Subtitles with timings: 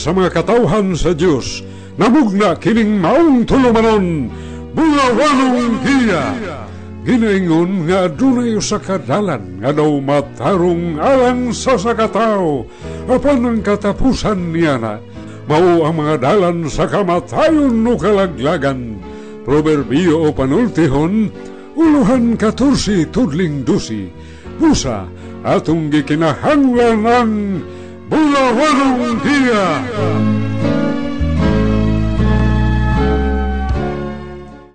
[0.00, 1.60] Sa mga katawhan sa Diyos,
[2.00, 4.32] namugna kining maong tulumanon,
[4.72, 6.24] bugawanong giya.
[7.04, 12.64] Ginaingon nga adunay sa kadalan nga daw matarong alang sa sakataw,
[13.12, 14.96] apan ang katapusan niya na,
[15.44, 18.96] mao ang mga dalan sa kamatayon no kalaglagan.
[19.44, 21.28] Proverbio o panultihon,
[21.76, 24.08] uluhan katursi tudling dusi,
[24.56, 25.04] busa
[25.44, 27.32] atong gikinahanglan ang
[28.10, 29.66] Bulawanong Dia!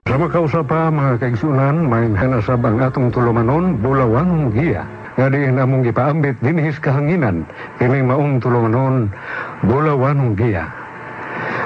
[0.08, 4.88] Sa makausapa mga kaigsunan, may hanasab ang atong tulumanon, Bulawanong Gia.
[5.20, 7.44] Nga di namong ipaambit dinhis kahanginan,
[7.76, 9.12] kining maong tulumanon,
[9.68, 10.72] Bulawanong Gia.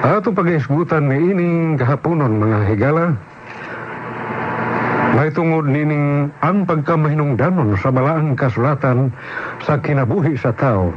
[0.02, 3.14] Atong pag-isgutan ni ining kahaponon mga higala,
[5.14, 9.14] may tungod nining ang pagkamahinungdanon sa balaang kasulatan
[9.62, 10.90] sa kinabuhi sa tao.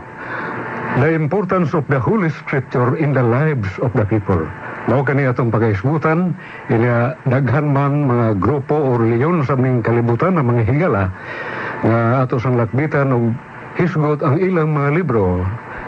[0.93, 4.37] The importance of the Holy Scripture in the lives of the people.
[4.85, 6.37] Mao kani atong pagaisgutan,
[6.69, 11.09] ila daghan man mga grupo o reliyon sa ming kalibutan ng mga higala
[11.81, 13.33] nga ato sang lakbitan og
[13.73, 15.41] hisgot ang ilang mga libro.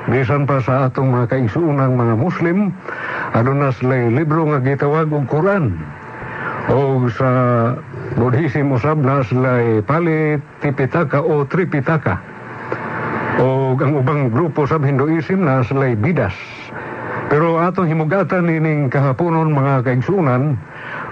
[0.09, 2.73] Bisan pa sa atong mga kaigsuunang mga Muslim
[3.37, 5.77] aduna sila libro nga gitawag og Quran.
[6.73, 7.29] O sa
[8.17, 12.33] Buddhism usab na sila Pali Tipitaka o Tripitaka
[13.39, 16.35] o ang ubang grupo sa Hinduism na sila Bidas.
[17.25, 20.61] Pero atong himugatan nining kahaponon mga kaigsunan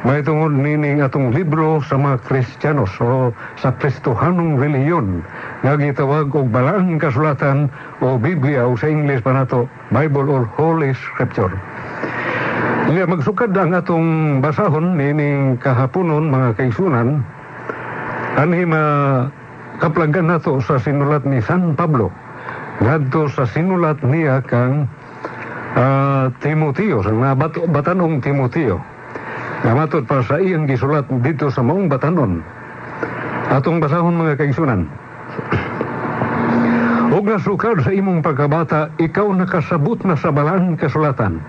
[0.06, 5.26] may tungod nining atong libro sa mga Kristiyanos o sa Kristohanong reliyon
[5.66, 7.72] nga gitawag og balaang kasulatan
[8.04, 9.66] o Biblia o sa English pa nato?
[9.90, 11.56] Bible or Holy Scripture.
[12.94, 17.26] Nga magsukad ang atong basahon nining kahaponon mga kaigsunan
[18.38, 18.84] anhi ma
[19.84, 22.08] kaplagan nato sa sinulat ni San Pablo
[22.80, 24.88] ngadto sa sinulat niya kang
[25.76, 28.80] ah, Timoteo sa mga bat batanong Timoteo
[29.68, 32.40] nga matod pa sa iyang gisulat dito sa maong batanon
[33.52, 34.88] atong basahon mga kaigsunan
[37.14, 41.46] Og nasukad sa imong pagkabata, ikaw nakasabot na sa balang kasulatan.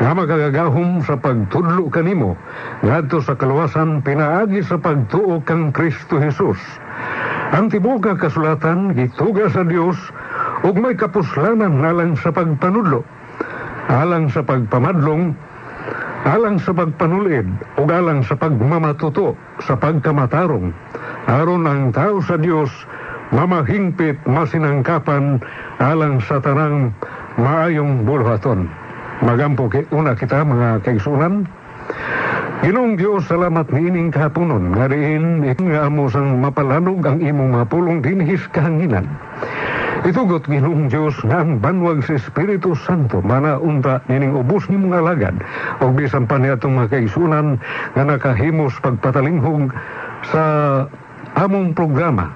[0.00, 2.40] Nga magagagahom sa pagtudlo kanimo,
[2.80, 6.56] ngadto sa kaluwasan pinaagi sa pagtuo kang Kristo Jesus.
[7.48, 9.96] Ang tibuok nga kasulatan gituga sa Dios
[10.68, 13.00] ug may kapuslanan alang sa pagpanudlo,
[13.88, 15.32] alang sa pagpamadlong,
[16.28, 17.48] alang sa pagpanulid
[17.80, 19.32] ug alang sa pagmamatuto
[19.64, 20.76] sa pagkamatarong
[21.28, 22.68] aron ang tao sa Dios
[23.32, 25.40] mamahingpit masinangkapan
[25.80, 26.92] alang sa tanang
[27.40, 28.68] maayong bulhaton.
[29.24, 31.48] Magampo una kita mga kaigsunan.
[32.58, 38.42] Ginong Diyos salamat niining kahaponon nga diin nga amo sang mapalanog ang imong mapulong dinhis
[38.50, 39.06] kahanginan.
[40.02, 44.98] Itugot ginong Diyos nga ang banwag sa Espiritu Santo mana unta nining ubos ni mga
[44.98, 45.36] alagad
[45.78, 47.62] o bisan pa niya itong mga kaisunan
[47.94, 49.70] nga nakahimos pagpatalinghog
[50.26, 50.42] sa
[51.38, 52.26] among programa.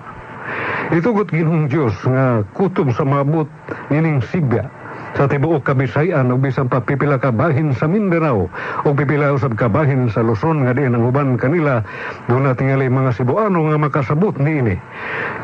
[0.94, 3.50] Itugot ginong Diyos nga kutob sa mabot
[3.90, 4.70] nining sigya
[5.12, 7.32] sa tibuok kabisayan o bisan pa pipila ka
[7.76, 8.48] sa Mindanao
[8.84, 11.84] o pipila usab ka bahin sa Luzon nga diin ang uban kanila
[12.28, 14.80] doon na tingali mga Cebuano nga makasabot niini.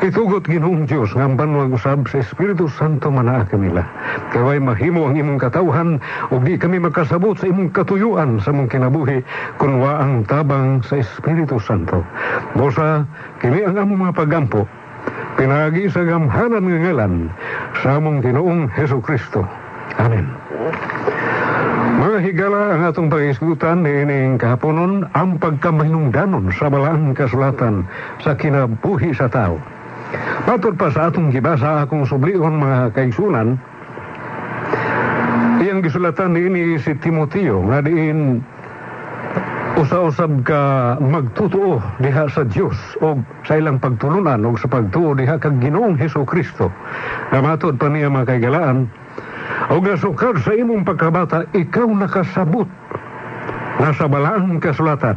[0.01, 3.85] Itugot Ginoong Dios nga banwag usab sa Espiritu Santo manaa kanila.
[4.33, 6.01] Kaway mahimo ang imong katawhan
[6.33, 9.21] ug di kami makasabot sa imong katuyuan sa mong kinabuhi
[9.61, 12.01] kun wa ang tabang sa Espiritu Santo.
[12.57, 13.05] Bosa
[13.37, 14.78] kini ang among mga pagampo
[15.39, 17.13] pinagi sa gamhanan nga ngalan
[17.79, 19.47] sa among Ginoong Heso Kristo.
[19.99, 20.27] Amen.
[21.99, 27.83] Mga higala ang atong pangisgutan niining kahaponon ang pagkamahinungdanon sa balaang kasulatan
[28.23, 29.59] sa kinabuhi sa tao.
[30.47, 33.59] Matod pa sa atong gibasa akong sublion mga kaigsunan,
[35.59, 38.41] iyang gisulatan niini si Timoteo nga diin
[39.79, 40.61] usa-usab ka
[40.99, 43.15] magtutuo diha sa Dios o
[43.47, 46.67] sa ilang pagtulunan o sa pagtuo diha kag Ginoong Hesus Kristo.
[47.31, 48.91] Nga matod pa niya mga kaigalaan,
[49.71, 52.67] o gasukar sa imong pagkabata, ikaw nakasabot
[53.79, 55.15] nasa balaang kasulatan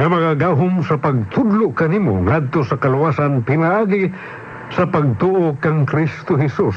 [0.00, 4.08] nga magagahom sa pagtudlo kanimo ngadto sa kaluwasan pinaagi
[4.72, 6.76] sa pagtuo kang Kristo Jesus.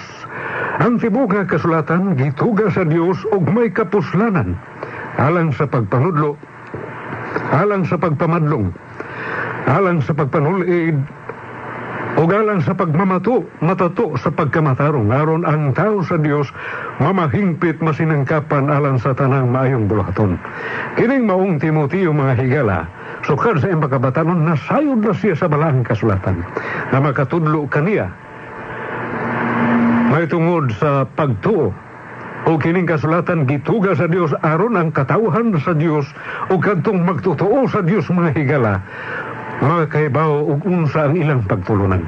[0.83, 4.59] Ang tibok nga kasulatan gituga sa Dios og may kapuslanan
[5.15, 6.35] alang sa pagpanudlo
[7.49, 8.69] alang sa pagpamadlong,
[9.69, 10.97] alang sa pagpanulid,
[12.19, 15.07] o alang sa pagmamato, matato sa pagkamatarong.
[15.07, 16.51] Aron ang tao sa Dios
[16.99, 20.35] mamahingpit masinangkapan alang sa tanang maayong bulaton.
[20.99, 22.77] Kining maong Timoteo mga higala,
[23.23, 26.43] sukar sa iyang pagkabatanon, nasayod na siya sa balang kasulatan
[26.91, 28.11] na makatudlo kaniya
[30.09, 31.69] may tungod sa pagtuo
[32.49, 36.09] o kining kasulatan gituga sa Dios aron ang katawhan sa Dios
[36.49, 38.81] o kadtong magtotoo sa Dios mga higala.
[39.61, 42.01] Mga kaibaw ug unsa ang ilang pagtulunan.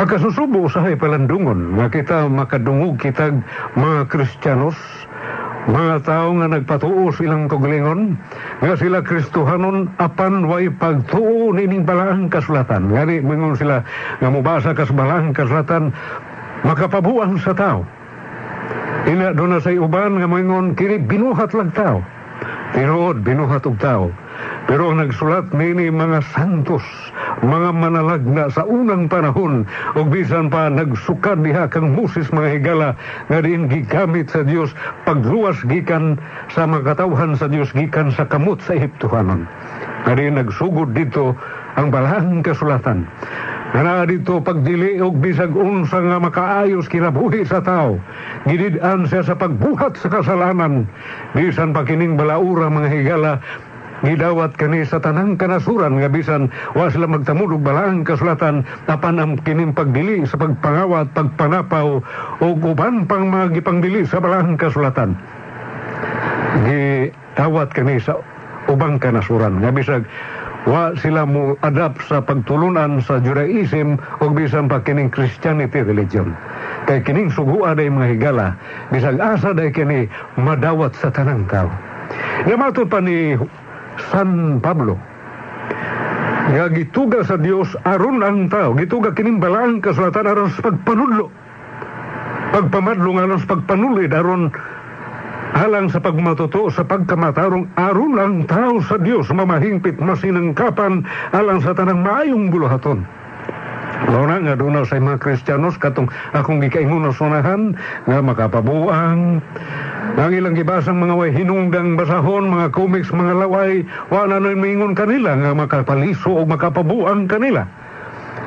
[0.00, 3.44] Pagkasusubo usahay palandungon nga kita makadungog kitag
[3.76, 4.78] mga Kristiyanos
[5.68, 8.16] mga tao nga nagpatuo silang kagalingon
[8.64, 12.88] nga sila Kristohanon apan way pagtuo nining balaang kasulatan.
[12.88, 13.84] Ngani mingon sila
[14.18, 15.92] nga mubasa kas balaang kasulatan
[16.64, 17.84] makapabuang sa tao
[19.02, 22.00] Ina doon sa uban nga moingon kini binuhat lang tao.
[22.72, 24.08] Tinuod binuhat og tao.
[24.64, 26.82] Pero ang nagsulat nini mga santos,
[27.44, 29.68] mga manalagna sa unang panahon
[29.98, 32.88] ug bisan pa nagsukad diha kang Moses mga higala
[33.28, 34.72] nga din gigamit sa Dios
[35.04, 36.16] pagluwas gikan
[36.48, 39.44] sa mga katawhan sa Dios gikan sa kamot sa Ehiptohanon.
[40.08, 41.36] Nga din nagsugod dito
[41.76, 43.04] ang balahang kasulatan
[43.72, 47.96] na dito pagdili og bisag unsa nga makaayos kinabuhi sa tao.
[48.44, 50.84] Gidid-an siya sa pagbuhat sa kasalanan.
[51.32, 53.32] Bisan pa kining balaura mga higala
[54.02, 59.70] gidawat kani sa tanang kanasuran nga bisan wa sila magtamulog balang kasulatan apan ang kining
[59.70, 62.02] pagdili sa pagpangawat pagpanapaw
[62.42, 65.14] o uban pang mga gipangdili sa balang kasulatan
[66.66, 68.18] gidawat kani sa
[68.66, 70.02] ubang kanasuran nga bisag
[70.62, 76.34] wa sila mo adapt sa pagtulunan sa Judaism o bisan pa kining Christianity religion.
[76.86, 78.54] Kay kining suguan ay mga higala,
[78.94, 80.06] bisag asa day kini
[80.38, 81.70] madawat sa tanang tao.
[82.46, 83.34] Namatod pa ni
[84.10, 84.98] San Pablo,
[86.52, 91.26] nga gituga sa Dios aron ang tao, gituga kining balang kasulatan aron sa pagpanudlo.
[92.52, 94.50] Pagpamadlo nga aron sa pagpanulid aron
[95.52, 101.04] Alang sa pagmatuto sa pagkamatarong aron ang tao sa Dios mamahingpit masinangkapan
[101.36, 103.04] alang sa tanang maayong buluhaton.
[104.08, 107.76] Lona nga doon sa mga Kristiyanos katong akong gikaingon sunahan
[108.08, 109.44] nga makapabuang
[110.16, 115.36] ang ilang gibasang mga way hinungdang basahon, mga comics, mga laway, wala na mingon kanila
[115.36, 117.68] nga makapaliso o makapabuang kanila.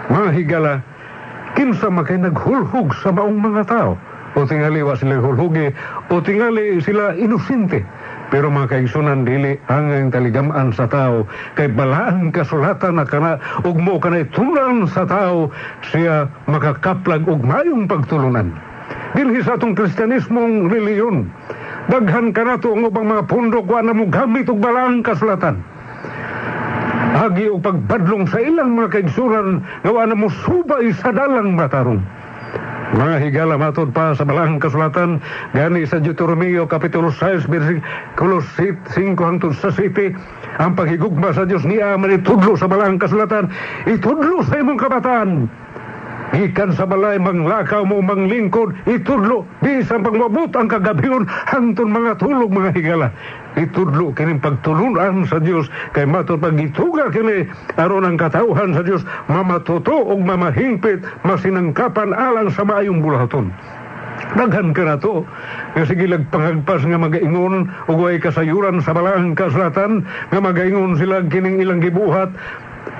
[0.10, 0.74] Mga higala,
[1.53, 3.94] kinsa makay naghulhog sa maong mga tao
[4.36, 5.72] o tingali wa sila hulhugi,
[6.12, 7.82] o tingali sila inosente.
[8.34, 11.24] Pero mga kaigsunan dili ang taligamaan sa tao
[11.56, 15.54] kay balaan kasulatan na kana ug mo kanay tulan sa tao
[15.88, 18.51] siya makakaplag og mayong pagtulunan.
[19.15, 21.32] Dili sa atong kristyanismong reliyon.
[21.88, 25.62] Daghan ka na ang ubang mga pundok wa na mo gamit og balaan kasulatan.
[27.15, 32.01] Agi og pagbadlong sa ilang mga kaigsunan nga wa na mo subay sa dalang matarong.
[32.94, 35.18] Mga higala matod pa sa balang kasulatan
[35.58, 38.86] gani sa Deuteronomio Kapitulo 6 versikulo 5
[39.18, 40.13] hangtod sa 7
[40.62, 43.50] ang paghigugma sa Dios niya manitudlo sa balang kasulatan
[43.89, 45.50] itudlo sa imong kabataan
[46.36, 52.75] Gikan sa balay manglakaw mo manglingkod itudlo bisan pagmabot ang kagabiyon hangtod mga tulog mga
[52.75, 53.08] higala
[53.56, 57.48] itudlo kining pagtulunan sa Dios kay matod pagituga kini
[57.80, 63.56] aron ang katawhan sa Dios mamatuto og mamahingpit masinangkapan alang sa maayong bulahaton
[64.36, 65.27] Daghan ka na to.
[65.75, 71.60] Nga sige pangagpas nga magaingon ug way kasayuran sa balang kasulatan nga magaingon sila kining
[71.60, 72.32] ilang gibuhat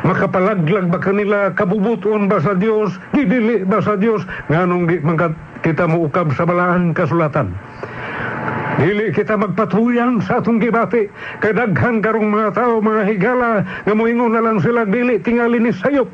[0.06, 4.90] makapalaglag ba kanila kabubuton ba sa Dios gidili ba sa Dios nganong
[5.66, 7.54] kita mo ukab sa balang kasulatan
[8.76, 11.08] Dili kita magpatuyang sa atong gibati.
[11.40, 15.72] Kay daghan karong mga tao, mga higala, nga moingon na lang sila, dili tingali ni
[15.72, 16.12] sayop.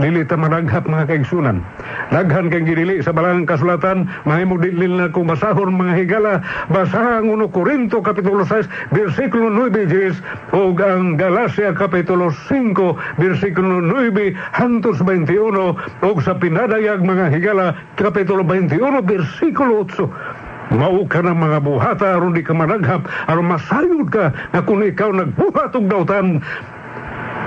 [0.00, 1.60] Dili ta managhap mga kaigsunan.
[2.08, 6.32] Daghan kay gidili sa balang kasulatan, mahimo dili na kung basahon mga higala,
[6.72, 14.32] basahang uno Korinto kapitulo 6, versikulo 9 10, o ang Galacia kapitulo 5, versikulo 9
[14.56, 20.72] hantos 21, o sa pinadayag mga higala kapitulo 21, versikulo 8.
[20.72, 25.12] Mao ka ng mga buhata aron di ka managhap aron masayod ka na kung ikaw
[25.12, 26.40] nagbuhat og dautan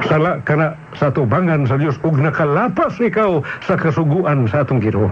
[0.04, 5.08] sala ka na sa tubangan sa Dios ug nakalapas ikaw sa kasuguan sa atong Ginoo.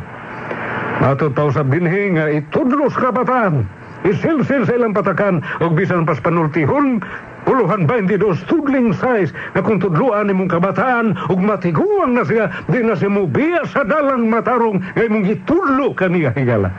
[1.00, 3.64] Matod pa sa binhi nga itudlos ka batan
[4.04, 7.00] isilsil sa ilang patakan og bisan pas panultihon
[7.48, 12.96] puluhan 22 tudling size na kung tudluan imong kabataan ug matiguang na siya di na
[12.96, 16.72] siya mo biya sa dalang matarong ngay mong itudlo kaniya higala.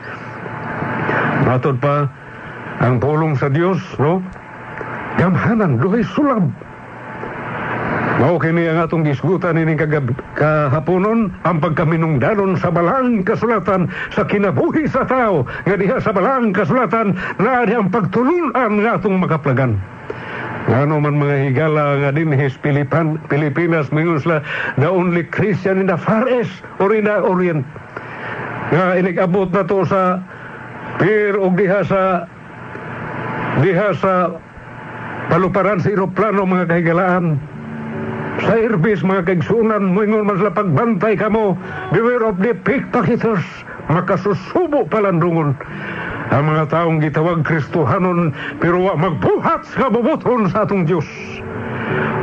[1.44, 2.08] Matod pa,
[2.80, 4.24] ang pulong sa Dios, no?
[5.20, 6.48] Gamhanan, duhay sulab.
[8.14, 14.86] Mao kini ang atong gisgutan ini kagab kahaponon ang pagkaminungdanon sa balang kasulatan sa kinabuhi
[14.86, 19.82] sa tao nga diha sa balang kasulatan na ang pagtulunan nga atong makaplagan.
[20.70, 24.46] Ngano man mga higala nga dinhis Pilipan, Pilipinas mingon sila
[24.78, 27.66] the only Christian in the Far East or in the Orient.
[28.70, 30.22] Nga inigabot na to sa
[31.02, 32.30] Pero og diha sa
[33.58, 34.38] diha sa
[35.26, 37.42] paluparan sa eroplano mga kahigalaan
[38.44, 41.56] sa airbase mga kaigsunan moingon man sila pagbantay kamo
[41.96, 43.44] beware of the pickpocketers
[43.88, 45.56] makasusubo palandungon.
[46.32, 51.04] Ang mga taong gitawag Kristohanon pero wa magbuhat sa kabubuton sa atong Diyos.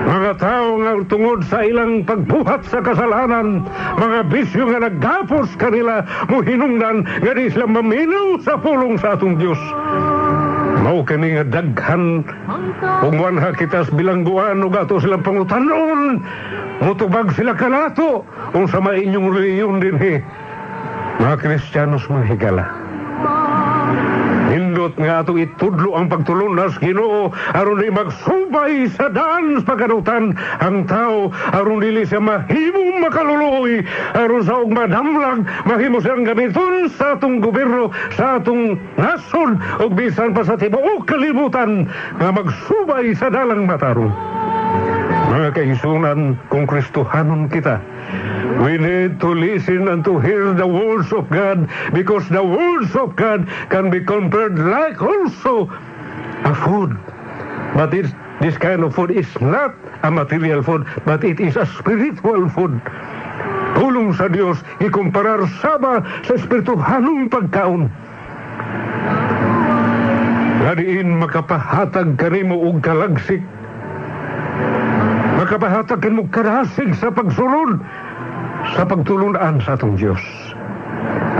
[0.01, 3.61] Mga tao nga tungod sa ilang pagbuhat sa kasalanan,
[4.01, 9.61] mga bisyo nga naggapos kanila, muhinungdan nga di sila maminaw sa pulong sa atong Diyos.
[10.81, 12.25] Mao nga daghan
[13.05, 16.25] ug wanha kitas bilangguan ug ato silang pangutanon.
[16.81, 18.25] Mutubag sila kanato
[18.57, 20.17] unsa may inyong reliyon dinhi.
[21.21, 22.65] Mga Kristiyanos mga higala.
[24.81, 31.29] Nindot nga atong itudlo ang pagtulunas Ginoo aron di magsubay sa dans pagadutan ang tao
[31.53, 33.85] aron dili siya mahimo makaluluoy
[34.17, 40.33] aron sa og madamlag mahimo siyang gamiton sa atong gobyerno sa atong nasod ug bisan
[40.33, 41.85] pa sa tibuok kalibutan
[42.17, 44.09] nga magsubay sa dalang matarong.
[45.29, 47.77] Mga kaisunan kung Kristohanon kita,
[48.61, 53.15] We need to listen and to hear the words of God because the words of
[53.15, 55.65] God can be compared like also
[56.45, 56.93] a food.
[57.73, 58.05] But it,
[58.41, 62.81] this kind of food is not a material food, but it is a spiritual food.
[63.79, 67.87] Tulong sa Diyos, ikumparar sama sa espirituhanong pagkaon.
[70.61, 73.41] Ngadiin makapahatag kanimo og kalagsik.
[75.51, 77.75] Makapahatag kanimo karasig sa pagsulod
[78.71, 80.23] sa pagtulunan sa atong Diyos.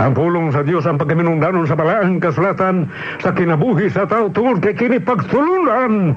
[0.04, 2.92] Ang pulong sa Diyos ang pagkaminungdanon sa balaang kasulatan
[3.24, 6.12] sa kinabuhi sa tao tungod kay kini pagtulunan.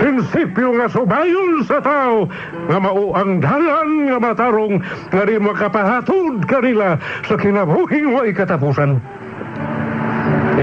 [0.00, 2.32] Prinsipyo nga subayon sa tao
[2.72, 4.80] nga mao ang dalan nga matarong
[5.12, 6.96] nga di makapahatod kanila
[7.28, 9.04] sa kinabuhi wa ikatapusan.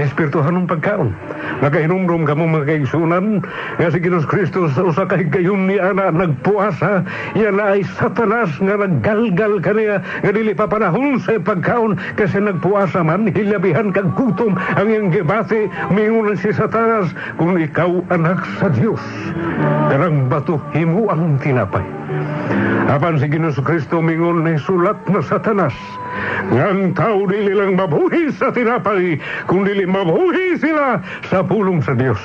[0.02, 1.14] Espirituhanong pagkaon.
[1.62, 3.38] Nakahinumdum ka mo mga kaigsunan
[3.78, 7.06] nga si Ginos Kristus sa usa ka higayon ni ana nagpuasa.
[7.38, 13.30] Yan ay satanas nga naggalgal kaniya nga dili pa panahon sa pagkaon kasi nagpuasa man
[13.30, 15.70] hilabihan kag gutom ang iyang gibati.
[15.94, 19.02] Mingunan si satanas kung ikaw anak sa Dios
[19.86, 22.01] darang bato himo ang tinapay
[22.92, 25.74] Apan si Ginos Kristo mingon ni sulat na satanas
[26.52, 29.16] Ngang tao dili lang mabuhi sa tinapay,
[29.48, 31.00] kung dili mabuhi sila
[31.32, 32.20] sa pulong sa Dios.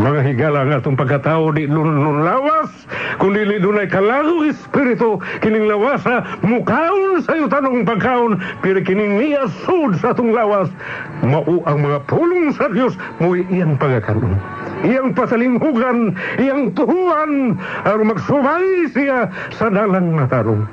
[0.00, 2.72] Mga higala nga itong pagkatao di nun lawas,
[3.20, 10.00] kung dili dunay kalago espiritu, kining lawasa, mukaon sa tanong pagkaon, pero kining niya sud
[10.00, 10.72] sa itong lawas,
[11.20, 14.40] mao ang mga pulong sa Dios, mo iyang pagkakanon.
[14.88, 20.64] Iyang pasalinghugan, iyang tuhuan, aron magsubay siya sa dalang matarong.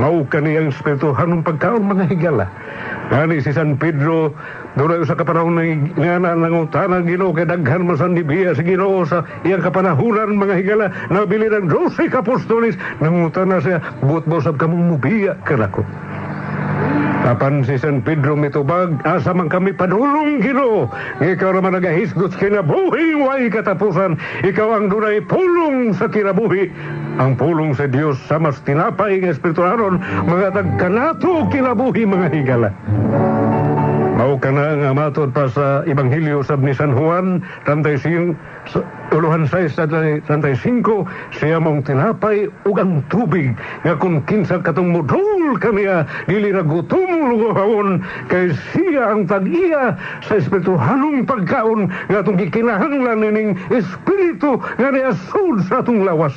[0.00, 2.46] Mao kaniyang espirituhanong pagkaon mga higala.
[3.10, 4.30] Gani si San Pedro,
[4.78, 9.02] doon sa kapanahon ng nga na nangutana Ginoo kay daghan man san dibiya si Ginoo
[9.02, 14.94] sa iyang kapanahunan mga higala nabili ng 12 kapostolis nangutana siya buot mo sab kamong
[14.94, 15.82] mubiya kanako.
[17.20, 20.88] Apan si San Pedro mitubag, asa man kami padulong gino.
[21.20, 24.16] Ikaw naman nagahisgot kinabuhi, way katapusan.
[24.40, 26.72] Ikaw ang dunay pulong sa kinabuhi.
[27.18, 29.98] Ang pulong sa Dios sa mas tinapay ng Espiritu Aron,
[30.28, 32.70] mga tagkanato kinabuhi mga higala.
[34.20, 38.36] Mao ka na nga matod pa sa Ebanghelyo sab ni San Juan, tantay siyang
[39.16, 39.64] uluhan sa
[40.28, 40.84] tantay 5,
[41.32, 47.32] siya mong tinapay ug ang tubig nga kung kinsa katong mudol kaniya dili na gutom
[47.32, 55.64] lugohawon kay siya ang tag-iya sa espirituhanong pagkaon nga atong gikinahanglan ning espiritu nga niasud
[55.64, 56.36] sa atong lawas.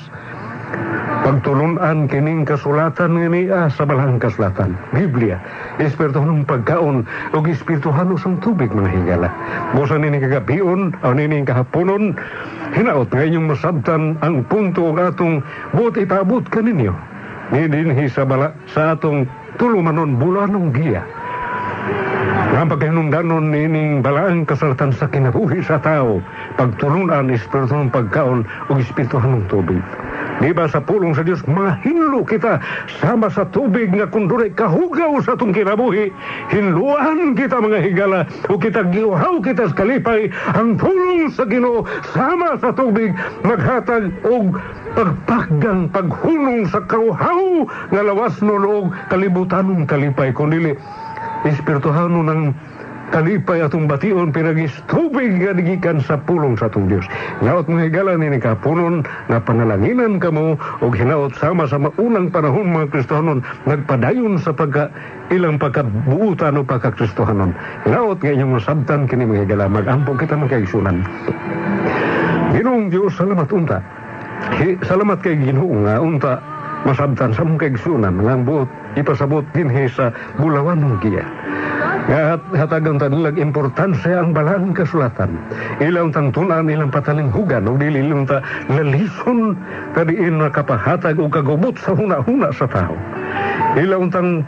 [1.24, 4.76] Pagtulunan kining kasulatan nga sa balahang kasulatan.
[4.92, 5.40] Biblia,
[5.80, 9.32] espiritu ng pagkaon o espiritu halos ang tubig mga higala.
[9.72, 12.20] Busa nini kagabion o nini kahaponon,
[12.76, 15.40] hinaot nga inyong masabtan ang punto ng atong
[15.72, 16.92] buot ipabot kaninyo.
[17.56, 19.24] Nidinhi sa bala sa atong
[19.56, 21.08] tulumanon bulanong giya.
[22.54, 26.20] Ang pagkahinungdanon nining balaang kasulatan sa kinabuhi sa tao,
[26.60, 29.82] pagtulunan espiritu ng pagkaon o espiritu ng tubig.
[30.42, 32.58] Di ba sa pulong sa Diyos, mga hinlo kita
[33.04, 36.10] sama sa tubig nga kunduray kahugaw sa itong kinabuhi.
[36.50, 41.86] Hinluan kita mga higala o kita giuhaw kita sa kalipay ang pulong sa Ginoo
[42.16, 43.14] sama sa tubig
[43.46, 44.58] maghatag og
[44.98, 50.74] pagpaggang paghunong sa kauhaw nga lawas no og kalibutanong kalipay kundi
[51.44, 52.56] espirituhan ng
[53.14, 57.06] kalipay atong bation pinagis tubig nga nagikan sa pulong sa atong Dios.
[57.46, 62.90] Hinaot mga higala ni kapunon na pangalanginan kamo o hinaot sama sa maunang panahon mga
[62.90, 64.90] Kristohanon nagpadayon sa pagka
[65.30, 67.54] ilang pagkabuutan o pagkakristohanon.
[67.86, 71.06] Hinaot nga inyong masabtan kini mga higala magampo kita magkaisunan.
[72.58, 73.78] Ginong Diyos salamat unta.
[74.58, 76.34] Hi, salamat kay Ginoo nga unta
[76.84, 78.68] masabtan sa mong kaigsunan nga buot
[79.00, 81.24] ipasabot dinhi sa bulawan ng giya.
[82.12, 85.40] At hatagang tanilag importansya ang balang kasulatan.
[85.80, 89.56] Ilang tangtunan, ilang pataling hugan, o dililong ta lalison
[89.96, 92.96] tadiin na kapahatag o kagubot sa huna-huna sa tao.
[93.80, 94.44] Ilang tang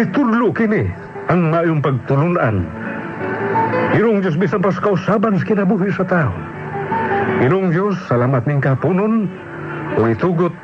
[0.00, 0.88] itudlo kini
[1.28, 2.64] ang mayong pagtulunan.
[3.94, 6.32] Irong Diyos bisan pas kausaban sa kinabuhi sa tao.
[7.44, 9.28] Irong Diyos, salamat ning kapunon,
[10.00, 10.54] o itugot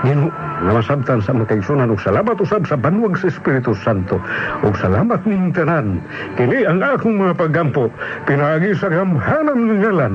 [0.00, 4.20] Ginoo nga masabtan sa makaigsunan ug salamat usab sa banwag sa Espiritu Santo
[4.60, 6.04] ug salamat ning tanan
[6.36, 7.88] kini ang akong mga paggampo
[8.28, 10.14] pinaagi sa gamhanan ng ngalan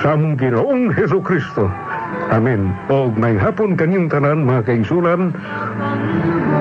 [0.00, 1.68] sa among Ginoong Hesus Kristo
[2.32, 2.72] Amen.
[2.88, 5.34] O may hapon kanyang tanan mga kaigsunan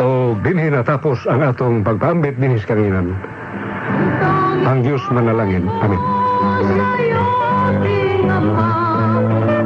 [0.01, 3.15] o dinhi natapos ang atong pagpambit dinis kanginan.
[4.67, 5.65] Ang Diyos manalangin.
[5.81, 6.01] Amen.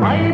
[0.05, 0.31] Ay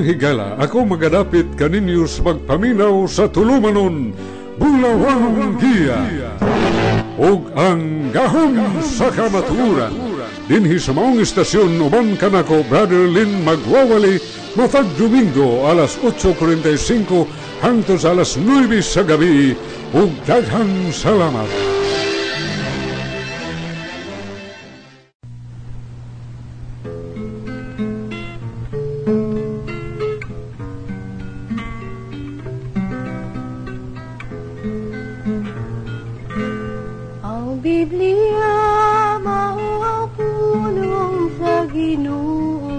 [0.00, 4.16] Mga higala, ako magadapit kaninyo sa pagpaminaw sa tulumanon,
[4.56, 6.00] Bulawang Giya.
[7.20, 9.92] Og ang gahom sa kamaturan.
[10.48, 14.16] Dinhi sa maong istasyon, uban kanako, Brother Lin magwawali,
[14.56, 19.52] matag Domingo, alas 8.45, hangtod alas 9 sa gabi,
[19.92, 21.69] ug daghang salamat.
[37.80, 42.76] Biblia mauakulong sa Ginoo.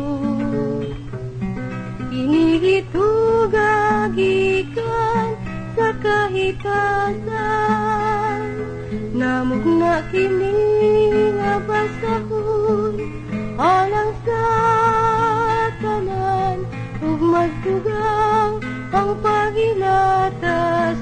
[2.13, 5.33] Inigitugag ikan
[5.73, 7.17] sa kahitasan
[9.17, 10.53] Namog na kini
[11.33, 13.01] nga basahon
[13.57, 14.45] Alang sa
[15.81, 16.61] tanan.
[17.01, 18.61] Ug magdugang
[18.93, 20.93] ang pagilata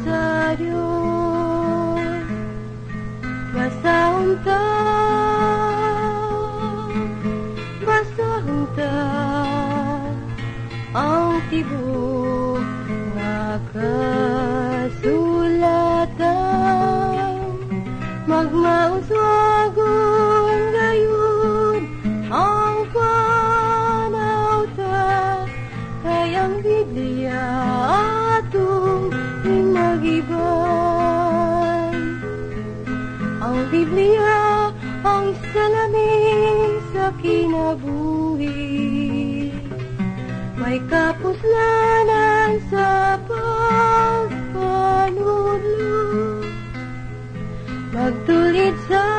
[48.30, 49.19] 独立走。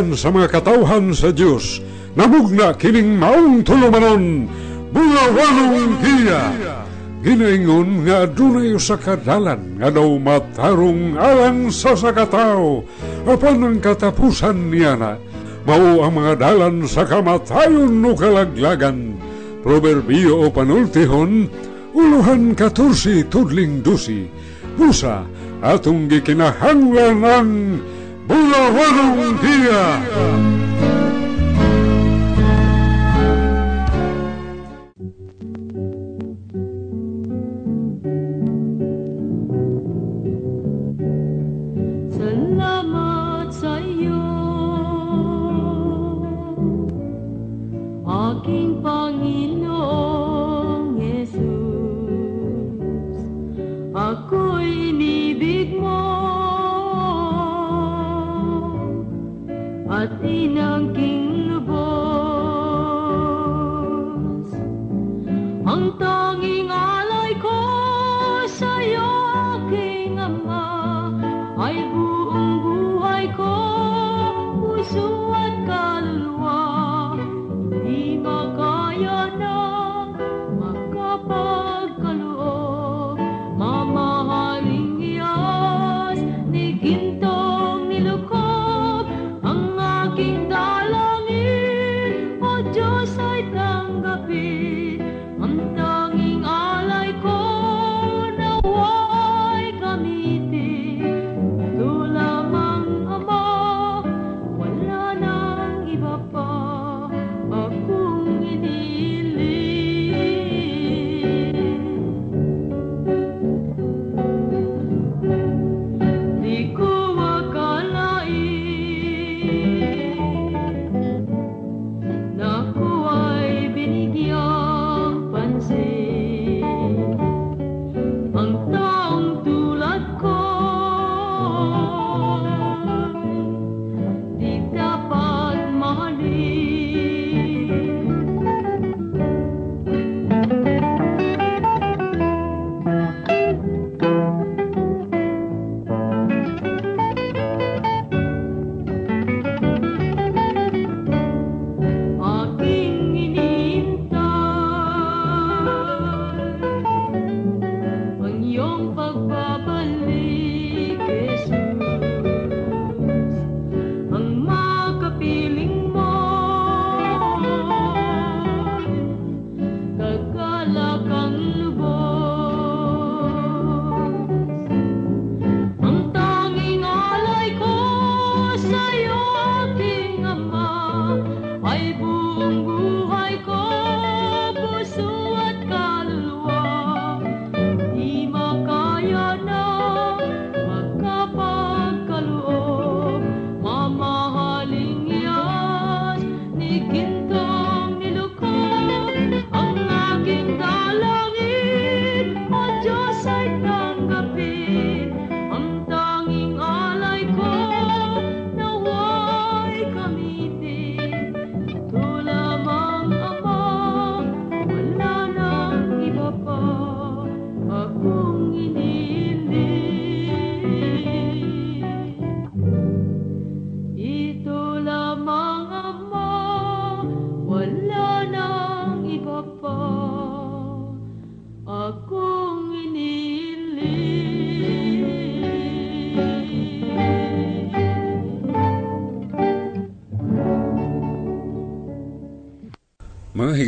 [0.00, 1.84] iyan sa mga katauhan sa Diyos.
[2.16, 4.48] Namugna kining maong tulumanon,
[4.96, 6.56] buwawanong giya.
[7.20, 12.80] Ginaingon nga dunay sa kadalan nga daw matarong alang sa sakatao
[13.28, 15.20] apan ang katapusan niya na
[15.68, 19.20] mao ang mga dalan sa kamatayon no kalaglagan
[19.60, 21.44] proverbio o panultihon
[21.92, 24.24] uluhan katursi tudling dusi
[24.80, 25.20] busa
[25.60, 27.52] atong gikinahanglan ang
[28.30, 30.99] una buena un día.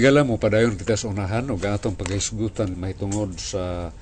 [0.02, 3.94] Higala mo padayon kita sa unahan o atong paghisgutan may tungod sa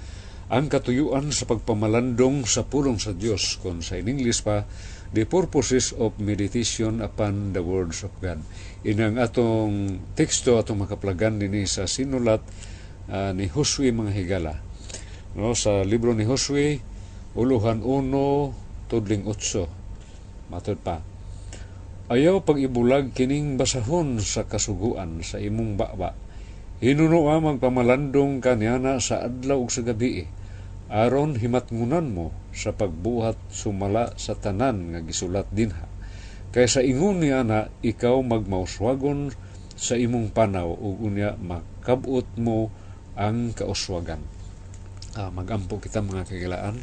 [0.49, 4.65] ang katuyuan sa pagpamalandong sa pulong sa Dios kung sa in pa
[5.13, 8.41] the purposes of meditation upon the words of God.
[8.81, 12.41] Inang atong teksto atong makaplagan dinhi sa sinulat
[13.13, 14.57] ah, ni Josue mga higala.
[15.37, 16.81] No sa libro ni Josue
[17.37, 20.49] uluhan 1 tudling 8.
[20.49, 21.10] Matod pa.
[22.11, 26.11] Ayaw pag ibulag kining basahon sa kasuguan sa imong baba.
[26.83, 30.27] Hinuno amang pamalandong kanyana sa adlaw ug sa gabi.
[30.91, 35.87] Aron himatngunan mo sa pagbuhat sumala sa tanan nga gisulat dinha.
[36.51, 39.31] Kay sa ingon ni ana ikaw magmauswagon
[39.79, 42.75] sa imong panaw ug unya makabot mo
[43.15, 44.19] ang kauswagan.
[45.15, 46.75] Ah, magampo kita mga kagilaan.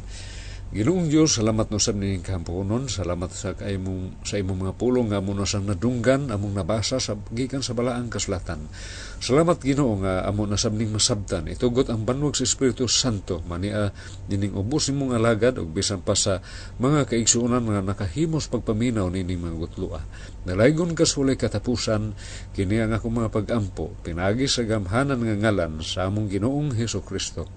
[0.68, 5.24] Ginoong Dios, salamat no sa ning kampunon, salamat sa kaimong sa imong mga pulong nga
[5.24, 8.68] mo na sang nadunggan among nabasa sa gikan sa balaang kasulatan.
[9.16, 13.96] Salamat Ginoo nga amo na sabning masabtan itugot ang banwag sa Espiritu Santo mania
[14.28, 16.44] nining ubos nimong alagad ug bisan pa sa
[16.76, 20.04] mga kaigsuonan nga nakahimos pagpaminaw nining mga gutlua.
[20.44, 22.12] Nalaygon ka sa walay katapusan
[22.52, 27.48] kini ang akong mga pagampo pinagi sa gamhanan nga ngalan sa among Ginoong Hesus Kristo.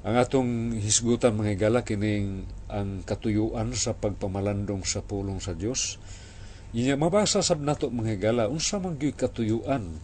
[0.00, 6.00] Ang atong hisgutan mga higala kining ang katuyuan sa pagpamalandong sa pulong sa Dios.
[6.72, 10.00] Inya mabasa sab nato mga higala unsa man gyud katuyuan.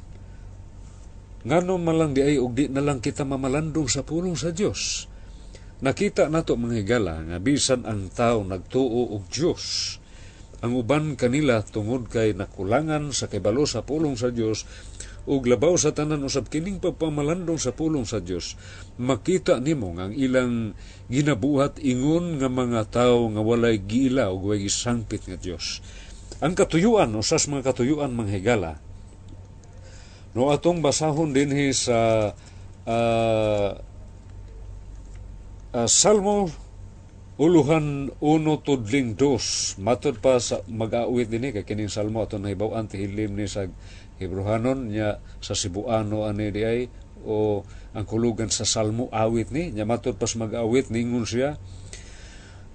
[1.48, 5.09] Ngano man lang di ay og di na lang kita mamalandong sa pulong sa Dios.
[5.80, 9.96] Nakita nato mga higala nga bisan ang tao nagtuo og Dios.
[10.61, 14.68] Ang uban kanila tungod kay nakulangan sa kibalo sa pulong sa Dios
[15.26, 18.54] ug labaw sa tanan usab kining pagpamalandong sa pulong sa Dios.
[18.96, 20.78] Makita nimo ang ilang
[21.10, 25.82] ginabuhat ingon nga mga tawo nga walay giila ug walay gisangpit nga Dios.
[26.38, 28.72] Ang katuyuan usas mga katuyuan mga higala.
[30.38, 32.30] No atong basahon dinhi sa
[32.86, 33.70] ah,
[35.74, 36.66] ah, Salmo
[37.36, 39.76] uluhan uno tudling dos.
[39.76, 43.68] Matod pa sa mag-aawit dinhi kay kining salmo ato nahibaw-an tihilim ni sa
[44.16, 46.81] Hebrohanon nya sa Cebuano ani di ay
[47.26, 47.64] o
[47.96, 51.59] ang kulugan sa salmo awit ni nya matod pas mag-awit ningon siya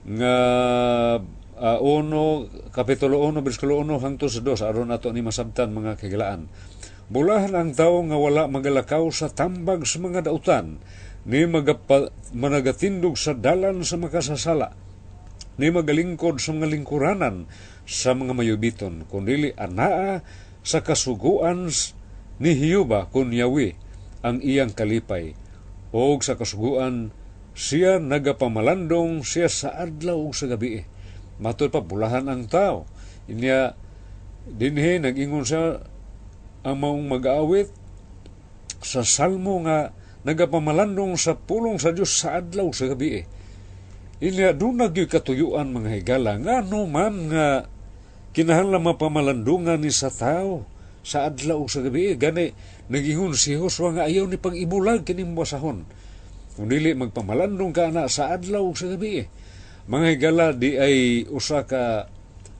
[0.01, 0.35] nga
[1.61, 6.49] ah, uno kapitulo 1 bersikulo 1 hangtod sa 2 aron ato ni masabtan mga kagilaan.
[7.11, 10.79] Bulahan ang tao nga wala magalakaw sa tambag sa mga dautan
[11.27, 14.73] ni magapa, managatindog sa dalan sa makasasala
[15.61, 17.45] ni magalingkod sa mga lingkuranan
[17.85, 20.23] sa mga mayubiton kundili anaa
[20.61, 21.69] sa kasuguan
[22.41, 23.77] ni Hiyuba kun yawi
[24.21, 25.33] ang iyang kalipay
[25.89, 27.13] o sa kasuguan
[27.51, 30.81] siya nagapamalandong siya sa adlaw ug sa gabi.
[31.41, 32.87] Matod pa bulahan ang tao.
[33.27, 33.75] Inya
[34.47, 35.83] dinhi nag-ingon siya
[36.63, 37.69] ang maong mag-aawit
[38.81, 39.91] sa salmo nga
[40.23, 43.25] nagapamalandong sa pulong sa Dios sa adlaw sa gabi.
[44.21, 46.37] Inya doon nagyoy katuyuan mga higala.
[46.37, 47.65] Nga no man nga
[48.31, 50.67] kinahanglan mapamalandungan ni sa tao.
[51.01, 52.53] Sa adlaw sa gabi gani
[52.85, 55.81] nagingon si Joshua nga ayaw ni pag-ibulag kining basahon.
[56.53, 59.25] Kung magpamalandong ka na sa adlaw sa gabi
[59.89, 62.05] mga higala di ay usa ka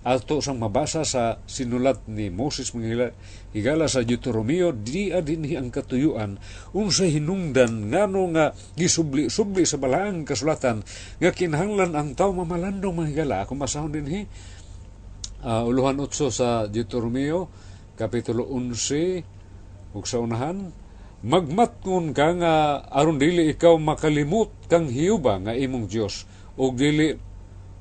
[0.02, 3.14] ato sang mabasa sa sinulat ni Moses mga
[3.54, 6.42] higala, sa Deuteronomio di adin ang katuyuan
[6.74, 10.82] unsa hinungdan ngano nga gisubli-subli sa balaang kasulatan
[11.22, 13.38] nga kinahanglan ang tao mamalandong mga higala.
[13.46, 14.26] Kung basahon dinhi
[15.46, 17.50] uh, uluhan utso sa Deuteronomio
[17.98, 20.72] kapitulo 11 ug sa unahan
[21.22, 22.54] magmatngon ka nga
[22.90, 26.26] aron dili ikaw makalimot kang hiyuba nga imong Dios
[26.58, 27.14] ug dili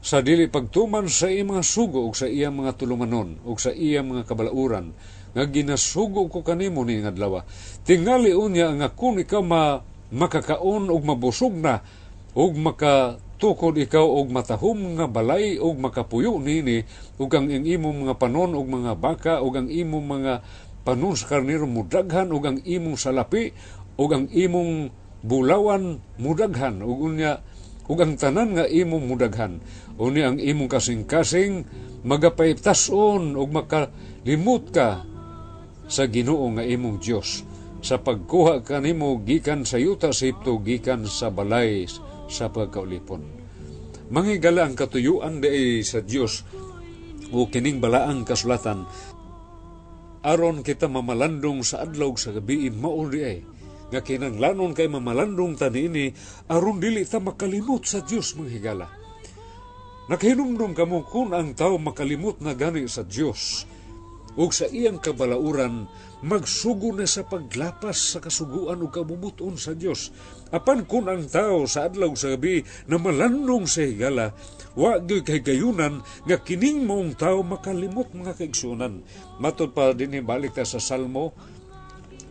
[0.01, 4.13] sa dili pagtuman sa iyang mga sugo ug sa iyang mga tulumanon ug sa iyang
[4.13, 4.93] mga kabalauran
[5.31, 7.45] nga ginasugo ko kanimo ni adlaw
[7.87, 9.79] tingali unya nga kung ikaw ma,
[10.11, 11.81] makakaon ug mabusog na
[12.35, 12.53] ug
[13.41, 16.85] tukod ikaw og matahom nga balay og makapuyo nini
[17.17, 20.33] ug ang imong mga panon og mga baka ug ang imong mga
[20.85, 23.51] panon sa karnero mudaghan ug ang imong salapi
[23.97, 24.93] ug ang imong
[25.25, 26.85] bulawan mudaghan.
[26.85, 27.41] Ug unya
[27.89, 29.65] ug ang tanan nga imong mudaghan.
[29.97, 31.65] Uni ang imong kasing-kasing
[32.05, 35.05] magapaytason ug makalimot ka
[35.91, 37.45] sa Ginoo nga imong Dios
[37.81, 41.89] sa pagkuha kanimo gikan sa yuta sa Egypto gikan sa balay
[42.31, 43.23] sa pagkaulipon.
[44.15, 46.47] Mangigala ang katuyuan di sa Dios
[47.31, 48.87] o kining balaang kasulatan
[50.21, 53.39] aron kita mamalandong sa adlaw sa gabi mao di ay
[53.91, 56.07] nga kinanglanon kay mamalandong tani ini
[56.47, 58.87] aron dili ta makalimot sa Dios manghigala.
[60.07, 63.67] Nakahinumdum kamo kung ang tao makalimot na gani sa Dios
[64.39, 65.91] ug sa iyang kabalauran
[66.23, 70.15] magsugo na sa paglapas sa kasuguan ug kabubuton sa Dios
[70.51, 74.35] apan kun ang tao sa adlaw sa gabi na malandong sa higala
[74.75, 79.03] wa gyud kay gayunan nga kining maong tao makalimot mga kaigsunan.
[79.43, 81.35] Matod pa dinhi balik ta sa Salmo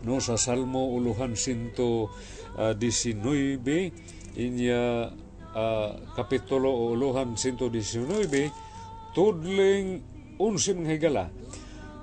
[0.04, 2.12] no sa Salmo uluhan sinto
[2.56, 5.12] uh, 19 inya
[5.52, 10.00] uh, kapitulo uluhan sinto 19 tudling
[10.40, 11.26] unsim nga higala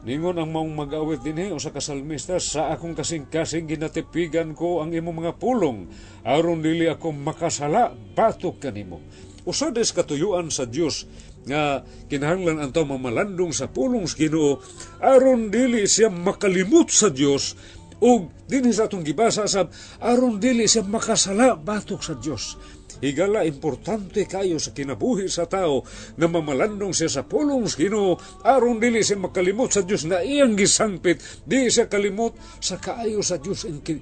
[0.06, 5.26] Ningon ang maong mag-awit din o sa kasalmista, sa akong kasing-kasing ginatipigan ko ang imong
[5.26, 5.90] mga pulong,
[6.22, 9.02] aron dili ako makasala, batok kanimo.
[9.42, 11.10] Usades katuyuan sa Dios
[11.46, 14.58] nga kinahanglan ang tao mamalandong sa pulong sa Ginoo
[14.98, 17.54] aron dili siya makalimot sa Dios
[18.02, 19.72] ug dinhi sa atong gibasa sab
[20.04, 22.56] aron dili siya makasala batok sa Dios.
[22.96, 25.84] Higala importante kayo sa kinabuhi sa tao
[26.16, 28.16] na mamalandong siya sa pulong sa Ginoo.
[28.40, 33.36] Aron dili siya makalimot sa Dios na iyang gisangpit di siya kalimot sa kaayo sa
[33.36, 34.00] Dios ang kin-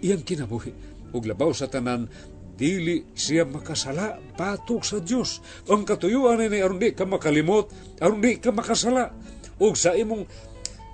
[0.00, 0.72] iyang kinabuhi.
[1.12, 2.08] Ug labaw sa tanan
[2.56, 5.44] dili siya makasala batok sa Dios.
[5.68, 7.68] Ang katuyuan ni aron di ka makalimot
[8.00, 9.12] aron di ka makasala.
[9.60, 10.24] Ug sa imong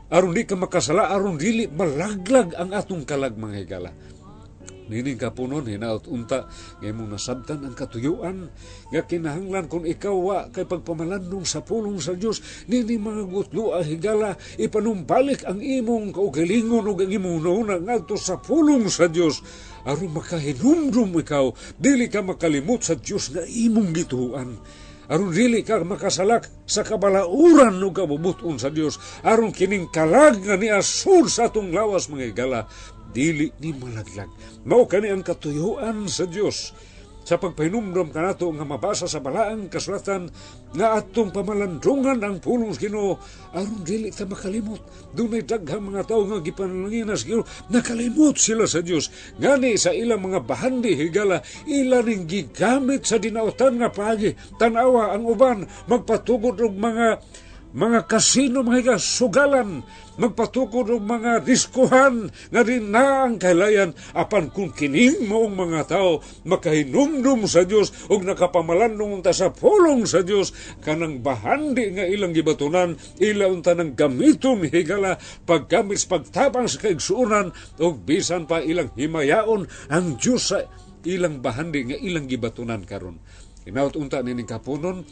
[0.09, 3.92] aron di ka makasala aron dili malaglag ang atong kalag mga higala.
[4.88, 8.49] Nining kapunon hinaut unta nga imong nasabtan ang katuyuan
[8.88, 12.40] nga kinahanglan kung ikaw wa kay pagpamalandong sa pulong sa Dios
[12.73, 18.40] nini mga gutlo a higala ipanumbalik ang imong kaugalingon ug ang imong nauna ngadto sa
[18.40, 19.44] pulong sa Dios
[19.85, 24.57] aron makahinumdum ikaw dili ka makalimot sa Dios nga imong gituan
[25.09, 31.27] aron dili ka makasalak sa kabalauran ug kabubuton sa Dios aron kining kalag nga niasud
[31.33, 32.61] sa atong lawas mga higala
[33.09, 34.29] dili ni malaglag.
[34.68, 36.77] Mao kani ang katuyuan sa Dios
[37.29, 40.33] sa pagpahinumdom kanato nga mabasa sa balaang kasulatan
[40.73, 43.21] nga atong pamalandungan ang pulong Ginoo
[43.53, 44.81] aron dili ta makalimot.
[45.12, 49.12] Dunay daghang mga tawo nga gipanalangin sa Ginoo nakalimot sila sa Dios.
[49.37, 54.33] Ngani sa ilang mga bahandi higala ila ning gigamit sa dinautan nga paagi.
[54.57, 57.21] Tanawa ang uban magpatugod og mga
[57.76, 59.85] mga kasino mga higa, sugalan
[60.16, 66.24] magpatukod og mga diskuhan nga din na ang kailayan apan kung kining moong mga tao
[66.48, 70.50] makahinumdum sa Dios ug nakapamalandong unta sa pulong sa Dios
[70.81, 77.52] kanang bahandi nga ilang gibatunan ila unta nang gamiton higala paggamit sa pagtabang sa kaigsuonan
[77.78, 80.64] ug bisan pa ilang himayaon ang Dios sa
[81.07, 83.22] ilang bahandi nga ilang gibatunan karon.
[83.68, 85.04] Inaut unta nining kapunon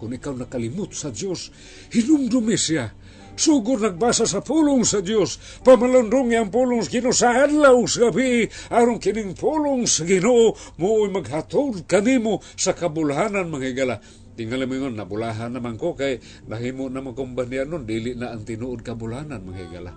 [0.00, 1.52] kung ikaw nakalimot sa Diyos,
[1.92, 2.88] hinumdumi siya.
[3.36, 8.48] Sugod nagbasa sa pulong sa Diyos, pamalandong ang pulong sa Ginoo sa adlaw sa gabi,
[8.72, 13.96] aron kining pulong sa Ginoo moo'y maghatod kanimo sa kabulhanan mga higala.
[14.36, 16.16] Tingala mo yun, nabulahan naman ko kay
[16.48, 19.92] nahimo naman kong banyan nun, dili na ang tinuod kabulhanan mga higala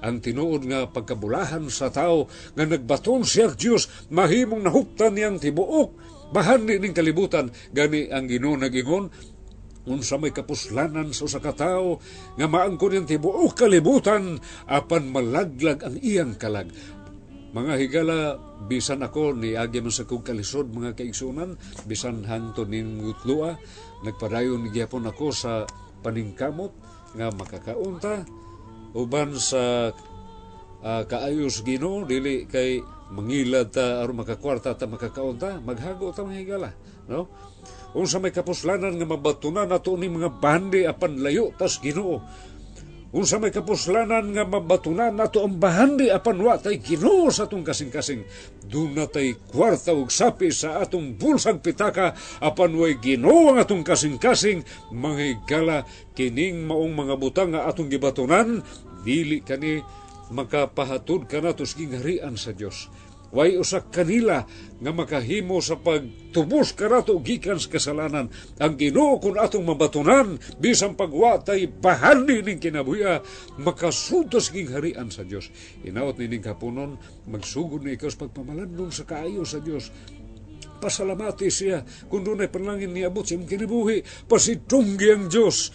[0.00, 2.24] ang tinuod nga pagkabulahan sa tao
[2.56, 5.90] nga nagbaton siya Diyos mahimong nahuptan niyang tibuok
[6.30, 9.10] bahandi ning kalibutan gani ang Ginoo nagingon
[9.88, 12.00] unsa may kapuslanan sa usa ka tawo
[12.36, 14.36] nga maangkon niyang tibuok kalibutan
[14.68, 16.68] apan malaglag ang iyang kalag.
[17.50, 18.18] Mga higala
[18.70, 23.58] bisan ako ni agi man sa kong kalisod mga kaigsunan bisan hangto ning gutlua
[24.06, 25.66] nagpadayon gyapon ako sa
[26.04, 26.70] paningkamot
[27.16, 28.22] nga makakaunta
[28.94, 29.90] uban sa
[30.84, 32.78] uh, kaayos Ginoo dili kay
[33.10, 36.70] mangilad ta aron makakwarta ta makakaunta maghago ta mga higala
[37.10, 37.26] no
[37.96, 42.20] unsa may kapuslanan nga mabatunan nato ni mga bandi apan layo tas Ginoo.
[43.10, 48.22] Unsa may kapuslanan nga mabatunan nato ang bahandi apan wa tay Ginoo sa atong kasing-kasing.
[48.62, 54.62] Duna tay kwarta ug sapi sa atong bulsang pitaka apan way Ginoo ang atong kasing-kasing.
[54.94, 55.82] Mga higala
[56.14, 58.62] kining maong mga butang nga atong gibatunan
[59.02, 59.82] dili kani
[60.30, 62.86] makapahatod ka na tos gingarian sa Dios
[63.30, 64.42] way usak kanila
[64.80, 68.32] nga makahimo sa pagtubos karato gikan sa kasalanan.
[68.58, 73.20] Ang Ginoo kun atong mabatunan bisan pagwatay bahali ning kinabuya
[73.60, 75.52] makasutos ging harian sa Dios.
[75.84, 76.96] Inaot ni ning kapunon
[77.28, 79.92] magsugod ni ikaw sa pagpamalandong sa kaayo sa Dios.
[80.80, 85.68] Pasalamati siya kung doon ay panlangin niabot sa imong kinabuhi pasitunggi ang Diyos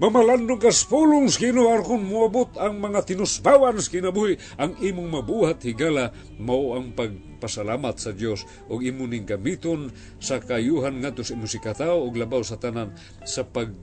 [0.00, 6.72] Mamalandong kas pulong skinuar kung muabot ang mga tinusbawan kinabuhi ang imong mabuhat higala mao
[6.72, 12.16] ang pagpasalamat sa Dios og imo ning gamiton sa kayuhan ngadto sa imong sikataw og
[12.16, 12.96] labaw sa tanan
[13.28, 13.76] sa pag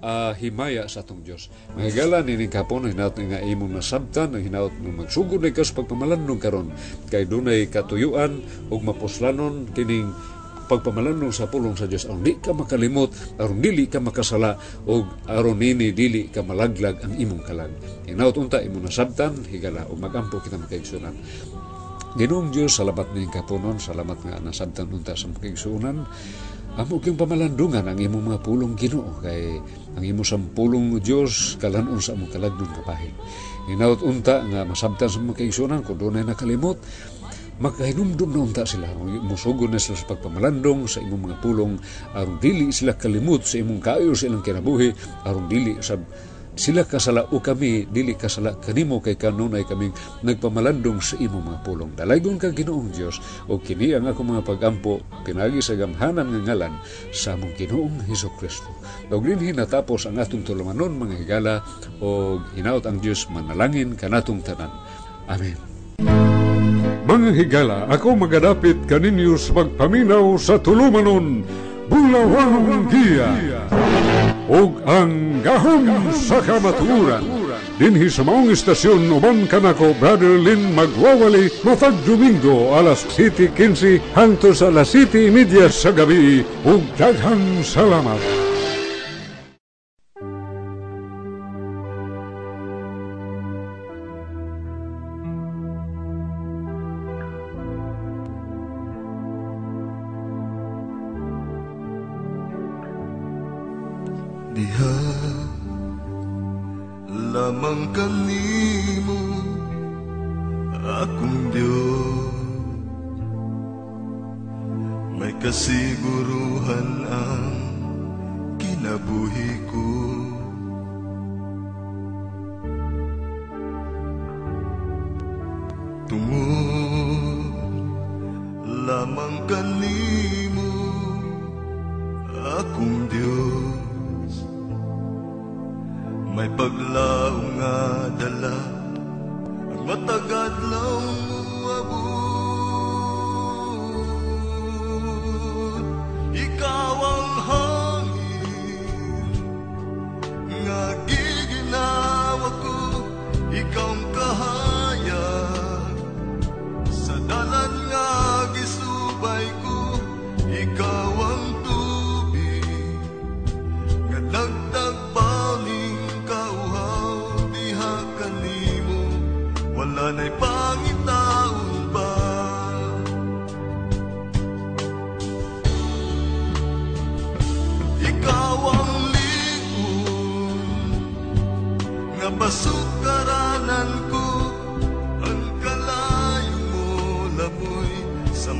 [0.00, 1.52] ah, himaya sa atong Dios.
[1.76, 6.40] Mahigala ni ning kapon hinaut nga imong nasabtan ang hinaut nga magsugod ni kas pagpamalandong
[6.40, 6.72] karon
[7.12, 8.40] kay dunay katuyuan
[8.72, 10.16] ug mapuslanon kining
[10.68, 14.54] pagpamalandong sa pulong sa Dios aron di ka makalimot aron dili ka makasala
[14.84, 17.72] o aron nini dili ka malaglag ang imong kalag
[18.04, 21.16] hinaut unta imong nasabtan higala o magampo kita makaigsunan
[22.18, 26.08] Ginoong Diyos, salamat ning kapunon, salamat nga nasabtan unta sa makaigsunan.
[26.78, 29.58] Amo kang pamalandungan ang imong mga pulong Ginoo kay
[29.92, 33.12] ang imo sa pulong Dios kalanon sa among kalagdon kapahin.
[33.68, 36.80] Hinaut unta nga masabtan sa makaigsunan kung doon ay nakalimot
[37.58, 38.86] makahinumdum unta sila
[39.22, 41.74] musugon na sila sa pagpamalandong sa imong mga pulong.
[42.14, 44.94] Aron dili sila kalimot sa imong kaayo sa ilang kinabuhi.
[45.26, 46.00] Aron dili sab
[46.58, 49.94] sila kasala o kami dili kasala kanimo kay kanunay kaming
[50.26, 51.90] nagpamalandong sa imong mga pulong.
[51.94, 56.74] Dalaygon ka Ginoong Dios o kini ang ako mga pagampo pinagi sa gamhanan nga ngalan
[57.14, 58.74] sa among Ginoong Hesus Kristo.
[59.06, 61.54] Ug dinhi ang atong tulumanon mga higala
[62.02, 64.74] o hinaut ang Dios manalangin kanatong tanan.
[65.30, 66.37] Amen
[67.08, 71.40] Mga higala, ako magadapit kaninyo sa pagpaminaw sa tulumanon,
[71.88, 73.32] Bulawanong Giya.
[74.48, 77.24] Og ang gahom sa kamaturan.
[77.80, 84.68] Dinhi sa maong istasyon uban kanako Brother Lin magwawali matag Domingo alas 7.15 hangtod sa
[84.68, 86.42] alas 7.30 sa gabi.
[86.64, 88.47] Ug daghang salamat.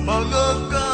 [0.09, 0.88] Sa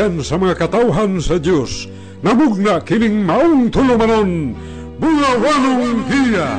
[0.00, 1.84] gikan sa mga katawhan sa Dios
[2.24, 4.56] namugna kining maong tulumanon
[4.96, 6.56] bulawanong giya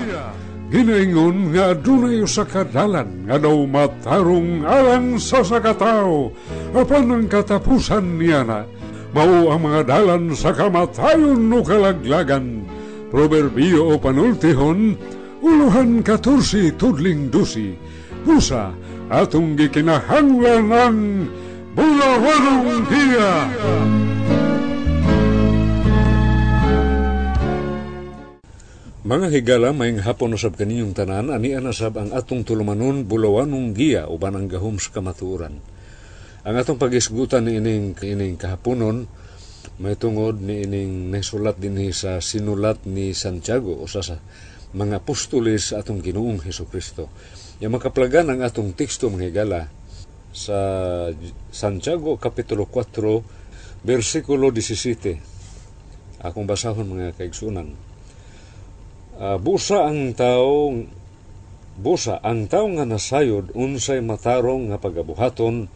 [0.70, 6.30] ginaingon nga adunay usa ka dalan nga daw matarong alang sa sakataw
[6.78, 8.62] apan ang katapusan niya na
[9.10, 12.62] mao ang mga dalan sa kamatayon no kalaglagan.
[13.10, 14.94] Proverbio o panultihon
[15.42, 17.74] uluhan 14 tudling dusi
[18.22, 18.70] busa
[19.10, 21.00] atong gikinahanglan ang
[21.76, 23.34] bulawanong giya
[29.02, 34.38] Mga higala, may hapon usab kaninyong tanan, ani anasab ang atong tulumanon bulawanong giya uban
[34.38, 35.58] ang gahom sa kamaturan.
[36.48, 39.10] Ang atong pagisgutan ni ining, ining kahaponon,
[39.82, 44.22] may tungod ni ining nasulat din sa sinulat ni Santiago o sa, sa
[44.72, 47.12] mga apostoles atong ginoong Heso Kristo.
[47.60, 49.81] Yung makaplagan ang atong teksto mga higala
[50.32, 50.58] sa
[51.52, 56.24] Santiago Kapitulo 4, versikulo 17.
[56.24, 57.76] Akong basahon mga kaigsunan.
[59.22, 60.74] Uh, busa ang tao
[61.78, 65.70] busa ang tao nga nasayod unsay matarong nga pagabuhaton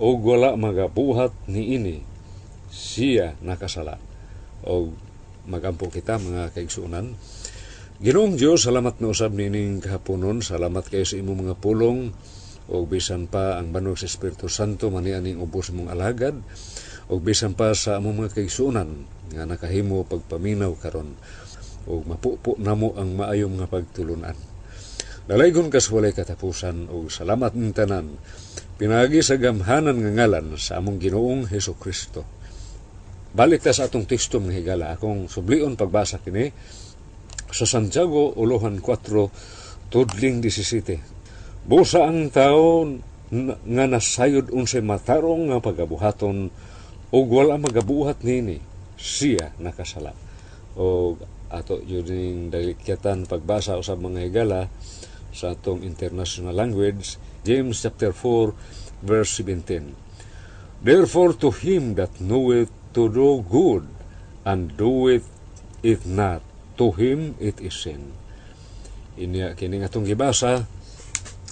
[0.00, 1.96] o wala magabuhat ni ini.
[2.70, 4.00] Siya nakasala.
[4.64, 4.92] O
[5.48, 7.16] magampo kita mga kaigsunan.
[8.00, 10.40] Ginoong Dios salamat na usab nining kahaponon.
[10.40, 12.12] Salamat kayo sa imong mga pulong
[12.70, 16.38] o bisan pa ang banog sa Espiritu Santo mani aning ubos mong alagad
[17.10, 21.18] o bisan pa sa among mga kaigsunan nga nakahimo pagpaminaw karon
[21.90, 24.36] o mapupo namo ang maayong nga pagtulunan.
[25.26, 28.18] Dalaygon kas walay katapusan o salamat ng tanan.
[28.74, 32.26] Pinagi sa gamhanan nga ngalan sa among Ginoong Heso Kristo.
[33.30, 36.50] Balik ta sa atong teksto mga higala akong sublion pagbasa kini
[37.50, 41.19] sa Santiago Uluhan 4 Tudling 17.
[41.64, 42.88] Busa ang tao
[43.30, 46.50] nga nasayod unsay matarong nga pagabuhaton
[47.10, 48.58] o wala magabuhat nini.
[48.96, 50.16] Siya nakasala.
[50.76, 51.16] O
[51.50, 54.70] ato yun dalikyatan pagbasa usab mga higala
[55.34, 58.54] sa atong international language James chapter 4
[59.02, 59.94] verse 17
[60.82, 63.86] Therefore to him that knoweth to do good
[64.46, 65.26] and doeth
[65.82, 66.40] it not
[66.78, 68.14] to him it is sin.
[69.18, 70.64] Inya kini atong gibasa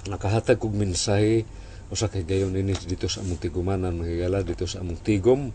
[0.09, 1.45] nakahatag kog mensahe
[1.93, 5.53] usa kay gayon ini dito sa among tigumanan mga higala dito sa among tigom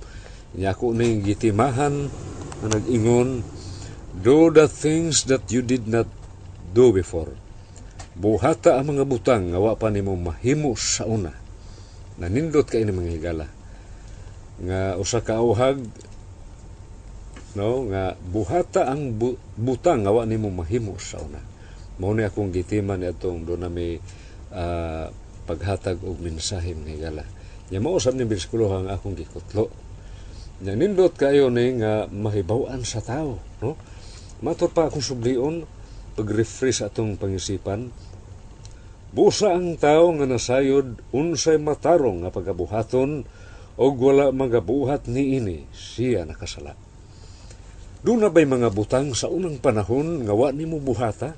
[0.54, 2.10] nya ako ning gitimahan
[2.62, 3.42] na nag-ingon
[4.14, 6.06] Do the things that you did not
[6.70, 7.34] do before.
[8.14, 11.34] Buhata ang mga butang nga wa pa nimo mahimo sa una.
[12.22, 13.50] Nanindot ka ini mga higala.
[14.62, 15.82] Nga usa ka auhag
[17.58, 21.42] no nga buhata ang bu- butang nga wa nimo mahimo sa una.
[21.98, 23.98] Mao ni akong gitiman ni atong do na may
[24.54, 25.10] uh,
[25.50, 27.26] paghatag og mensahe mga higala.
[27.74, 29.68] Nya mao sab ni bersikulo ang akong gikutlo.
[30.62, 33.76] Nya nindot kayo ni nga mahibaw-an sa tao, no?
[34.46, 35.66] Mator pa akong sublion,
[36.14, 37.90] pag-refresh atong pangisipan,
[39.14, 43.22] Busa ang tao nga nasayod, unsay matarong nga pagabuhaton,
[43.78, 46.74] o wala magabuhat ni ini, siya nakasala.
[48.02, 51.38] Doon na ba'y mga butang sa unang panahon nga wa ni mo buhata?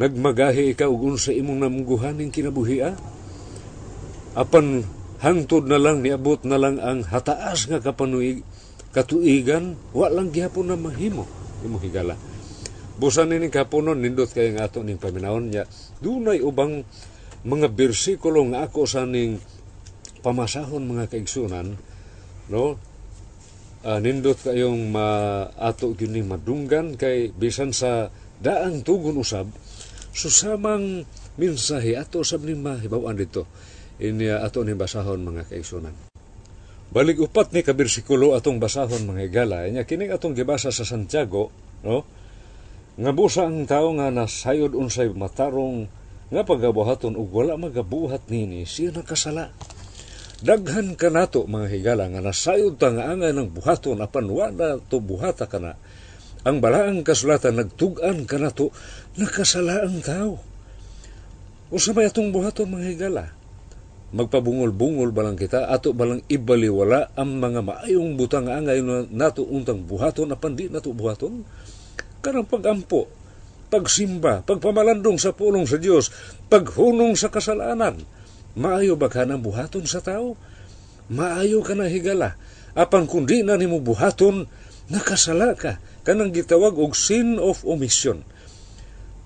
[0.00, 2.96] Nagmagahi ikaw og unsa imong namungguhaning kinabuhia?
[4.32, 4.80] Apan
[5.20, 8.40] hangtod na lang niabot na lang ang hataas nga kapanuig
[8.96, 11.28] katuigan, wa lang gihapon na mahimo
[11.60, 12.16] imo higala.
[12.96, 15.64] Busan ni kapunon nindot kay nga ato ning paminawon niya.
[16.00, 16.84] Dunay ubang
[17.44, 19.40] mga bersikulo nga ako sa ning
[20.20, 21.80] pamasahon mga kaigsunan
[22.52, 22.76] no
[23.84, 25.08] uh, nindot kayong ma
[25.56, 29.48] ato gyud madunggan kay bisan sa daang tugon usab
[30.10, 31.06] susamang
[31.38, 33.46] mensahe ato usab ning mahibaw-an dito
[34.02, 35.94] ini ato ning basahon mga kaigsunan
[36.90, 39.62] Balik upat ni kabersikulo atong basahon mga higala.
[39.70, 41.54] Nya kining atong gibasa sa Santiago,
[41.86, 42.02] no?
[42.98, 45.86] Nga busa ang tao nga nasayod unsay matarong
[46.34, 49.54] nga pagabuhaton ug wala magabuhat nini siya nakasala.
[50.42, 54.98] Daghan ka nato mga higala nga nasayod ta nga angay ng buhaton apan wala to
[54.98, 55.78] buhata kana.
[56.46, 58.72] Ang balaang kasulatan nagtugan ka nato
[59.20, 60.40] nakasala ang tao.
[61.68, 63.40] Usa ba atong buhaton mga higala?
[64.10, 68.82] magpabungol-bungol balang kita ato balang ibaliwala ang mga maayong butang nga angay
[69.14, 71.46] nato untang buhaton apan di nato buhaton
[72.18, 73.06] kanang pagampo
[73.70, 76.10] pagsimba pagpamalandong sa pulong sa Dios
[76.50, 78.02] paghunong sa kasalanan
[78.58, 80.34] maayo ba ka ng buhaton sa tao
[81.06, 82.34] maayo ka na higala
[82.74, 84.42] apan kundi na nimo buhaton
[84.90, 85.78] nakasala ka
[86.10, 88.26] kanang gitawag og sin of omission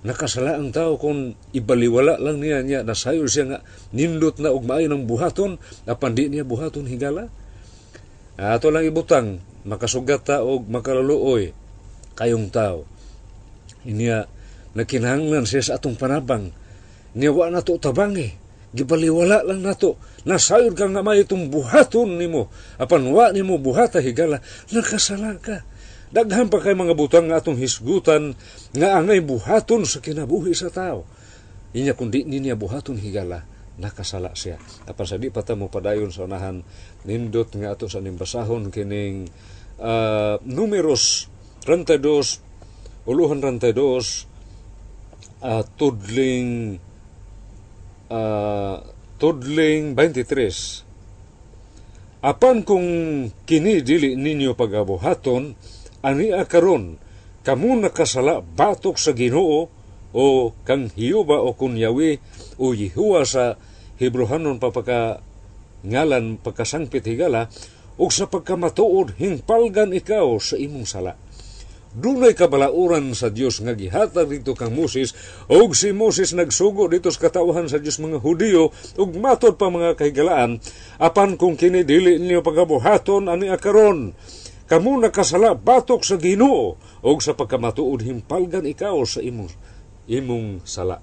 [0.04, 3.58] nakasala ang tao kung ibaliwala lang niya niya nasayo siya nga
[3.96, 5.56] nindot na og maayo ng buhaton
[5.88, 7.32] apan di niya buhaton higala
[8.34, 11.54] Ato lang ibutang makasugat ta og makaluoy
[12.18, 12.82] kayong tao.
[13.86, 14.26] Inya
[14.74, 16.50] nakinahanglan siya sa atong panabang.
[17.14, 18.34] Niya wa na tabang eh.
[18.74, 20.02] Gibaliwala lang nato.
[20.26, 22.50] Nasayod ka nga may itong buhaton nimo.
[22.74, 24.42] Apan wa nimo buhata higala.
[24.74, 25.62] Nakasala ka.
[26.14, 28.38] Daghan pa kay mga butang nga atong hisgutan
[28.70, 31.02] nga angay buhaton sa kinabuhi sa tao.
[31.74, 33.42] Inya kundi niya buhaton higala
[33.82, 34.62] nakasala siya.
[34.86, 36.62] Apan sa di pa mo padayon sa unahan
[37.02, 39.26] nindot nga ato sa nimbasahon kining
[39.82, 41.26] uh, numeros
[41.66, 43.74] 32 uluhan 32
[45.42, 46.78] uh, tudling
[48.14, 48.76] uh,
[49.18, 50.84] tudling 23
[52.24, 52.88] Apan kung
[53.44, 55.52] kini dili ninyo pagabuhaton
[56.04, 57.00] ani akaron
[57.40, 59.72] kamo nakasala batok sa Ginoo
[60.14, 60.24] o
[60.68, 62.20] kang Hiyuba o kunyawi
[62.60, 63.56] o Yehuwa sa
[63.96, 65.24] Hebrohanon papaka
[65.84, 67.48] ngalan pagkasangpit higala
[67.96, 71.14] ug sa pagkamatuod hingpalgan ikaw sa imong sala.
[71.94, 75.14] Dunay kabalauran sa Dios nga gihatag dito kang Moses
[75.46, 79.94] ug si Moses nagsugo dito sa katawhan sa Dios mga Hudiyo ug matod pa mga
[79.94, 80.58] kahigalaan
[80.98, 84.10] apan kung kini dili niyo pagabuhaton ani akaron
[84.74, 86.74] kamo nakasala batok sa Ginoo
[87.06, 89.46] ug sa pagkamatuod himpalgan ikaw sa imong
[90.10, 90.98] imong sala.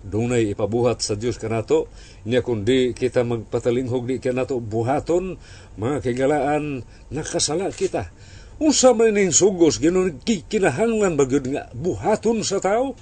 [0.00, 1.92] Dunay ipabuhat sa Dios kanato
[2.24, 5.36] niya kundi kita magpatalinghog di kanato buhaton
[5.76, 6.80] mga kagalaan
[7.12, 8.08] nakasala kita.
[8.56, 12.96] Unsa man ning sugos ginon kinahanglan ba gyud nga buhaton sa tao?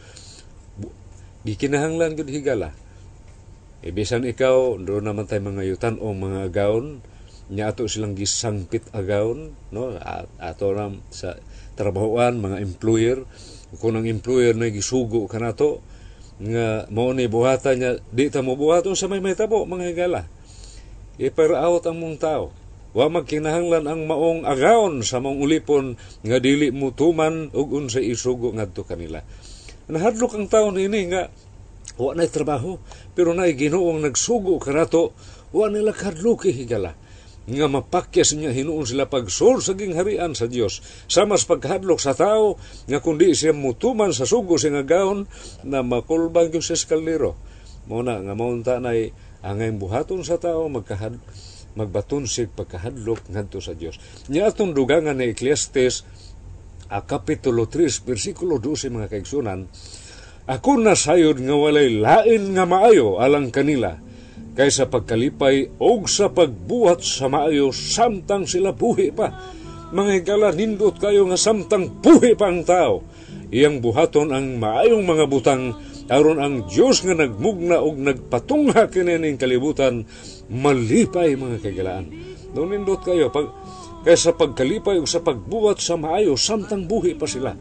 [1.46, 2.74] Gikinahanglan gyud higala.
[3.86, 7.06] Ibisan ikaw do naman tay mga yutan o mga agaon
[7.46, 9.94] nya ato silang gisangpit agaon no?
[10.42, 11.38] Ato ram sa
[11.78, 13.18] trabahoan mga employer.
[13.78, 15.82] Kung ang employer na gisugo kanato
[16.42, 20.22] nga mao ni buhatan niya di ta mo buhaton sa may mahitabo mga higala.
[21.16, 22.44] Iparaawat ang mong tao.
[22.96, 28.52] Wa magkinahanglan ang maong agaon sa mong ulipon nga dili mo tuman ug unsa isugo
[28.56, 29.20] ngadto kanila.
[29.86, 31.28] Nahadlok ang tao nini nga
[31.96, 32.76] wa na trabaho
[33.14, 35.14] pero na Ginoong nagsugo kanato
[35.54, 37.05] wa nila kadluki higala
[37.46, 40.82] nga mapakyas niya hinuon sila pagsol sa gingharian sa Dios.
[41.06, 42.58] Sa mas pagkahadlok sa tao
[42.90, 45.30] nga kundi siya mutuman sa sugo nga gaon
[45.62, 46.74] na makulbang yung sa
[47.86, 48.90] mo na nga maunta na
[49.46, 51.22] angay buhaton sa tao magkahad
[51.78, 54.00] magbaton sig pagkahadlok ngadto sa Dios.
[54.26, 56.02] Nya atong dugangan na Ecclesiastes
[56.90, 59.66] a kapitulo 3 bersikulo 12 mga kaigsunan
[60.46, 63.98] ako na sayod nga walay lain nga maayo alang kanila
[64.56, 69.28] kaysa pagkalipay og sa pagbuhat sa maayo samtang sila buhi pa.
[69.92, 73.04] Mga higala nindot kayo nga samtang buhi pa ang tao.
[73.52, 75.76] Iyang buhaton ang maayong mga butang
[76.10, 80.02] aron ang Dios nga nagmugna og nagpatungha kini kalibutan
[80.50, 82.10] malipay mga kagalaan.
[82.50, 83.52] Doon nindot kayo pag
[84.02, 87.52] kaysa pagkalipay og sa pagbuhat sa maayo samtang buhi pa sila.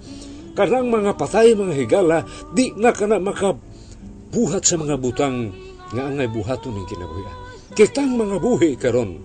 [0.56, 2.24] Kanang mga patay mga higala
[2.56, 5.52] di na kana makabuhat sa mga butang
[5.96, 7.24] nga angay buhaton ning kinabuhi.
[7.72, 9.24] Kitang mga buhi karon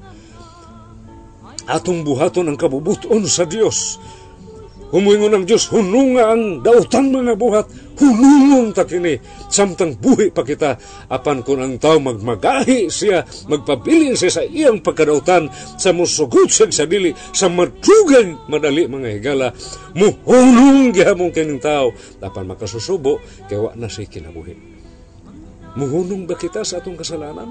[1.70, 3.98] atong buhaton ang kabubuton sa Dios.
[4.90, 10.74] Humuingon ang Dios, hununga ang daotang mga buhat, hunungon ta kini, samtang buhi pa kita,
[11.06, 15.46] apan kung ang tao magmagahi siya, magpabilin siya sa iyang pagkadautan,
[15.78, 19.54] sa musugot siya sa dili, sa madugay madali mga higala,
[19.94, 24.69] muhunong gihamong kining tao, apan makasusubo, kaya na siya kinabuhi.
[25.78, 27.46] Muhunong ba kita sa atong kasalanan?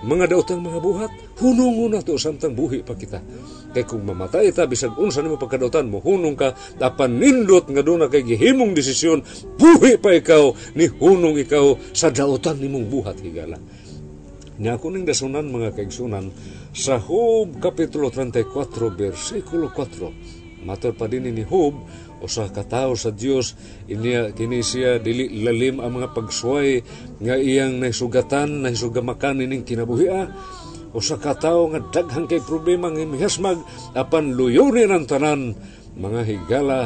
[0.00, 1.12] Mga daotang mga buhat,
[1.44, 3.20] hunong na to samtang buhi pa kita.
[3.76, 8.04] Kay kung mamatay ta, bisag unsa nimo pagkadautan mo, hunong ka, tapan nindot nga doon
[8.04, 9.20] na kay gihimong desisyon,
[9.60, 13.60] buhi pa ikaw, ni hunong ikaw sa daotan nimong buhat higala.
[14.60, 16.32] Niya ako ning dasunan mga kaigsunan
[16.72, 20.64] sa Job Kapitulo 34, versikulo 4.
[20.64, 21.76] Matod pa din ni Job,
[22.20, 23.56] usa ka tawo sa Dios
[23.88, 26.80] inya kini siya dili lalim ang mga pagsuway
[27.20, 30.28] nga iyang naisugatan naisugamakan ining kinabuhia.
[30.90, 33.62] Usa ka tawo nga daghang kay problema nga mihasmag
[33.94, 35.54] apan luyonin ang tanan.
[35.96, 36.80] Mga higala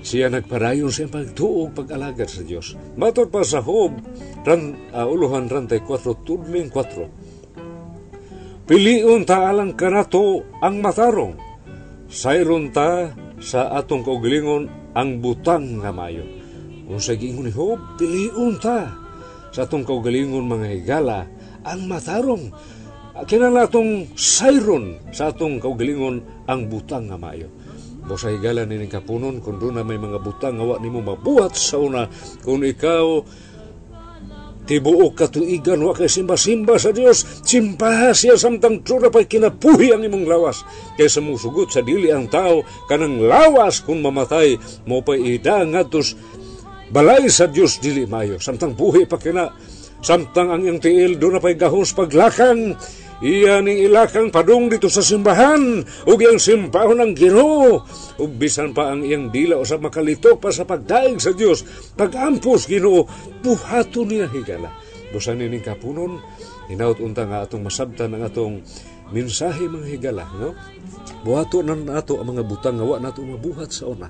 [0.00, 4.00] siya nagparayon sa pagtuog pag-alagad sa Dios matod pa sa Job
[4.48, 5.84] ran uh, uluhan 34
[6.24, 7.30] tudling 4
[8.70, 11.34] Piliun ta alang kanato ang matarong.
[12.06, 13.10] Sayron ta
[13.40, 16.22] sa atong kaugalingon ang butang nga mayo.
[16.84, 18.92] Kung sa giingon ni Job, piliun ta
[19.50, 21.26] sa atong kaugalingon mga higala
[21.66, 22.52] ang matarong.
[23.26, 27.50] Kinala atong sayron sa atong kaugalingon ang butang nga mayo.
[28.06, 31.54] Bo sa higala ni kapunon kung doon na may mga butang nga wa nimo mabuhat
[31.54, 32.08] sa una
[32.42, 33.22] kung ikaw
[34.70, 40.30] tibuok katuigan wa kay simba-simba sa Dios simbaha siya samtang tsura pa'y kinapuhi ang imong
[40.30, 40.62] lawas.
[40.94, 44.54] Kay sumusugot sa dili ang tao kanang lawas kung mamatay
[44.86, 46.14] mo pa'y ida ngatos
[46.94, 48.38] balay sa Dios dili mayo.
[48.38, 49.50] Samtang buhi pa kina
[49.98, 52.78] samtang ang iyang tiil doon na pa'y gahos paglakang
[53.20, 57.84] Iya ning ilakang padung dito sa simbahan ug iyang simpahon ng Ginoo
[58.16, 61.60] ug bisan pa ang iyang dila usab makalitok pa sa pagdaig sa Dios
[62.00, 63.04] pagampos Ginoo
[63.44, 64.72] buhaton niya higala.
[65.12, 66.16] Busan ning kapunon
[66.72, 68.64] hinaut unta nga atong masabtan ang atong
[69.12, 70.56] mensahe mga higala no?
[71.20, 74.08] Buhato na nato ang mga butang nga wa nato mabuhat sa una.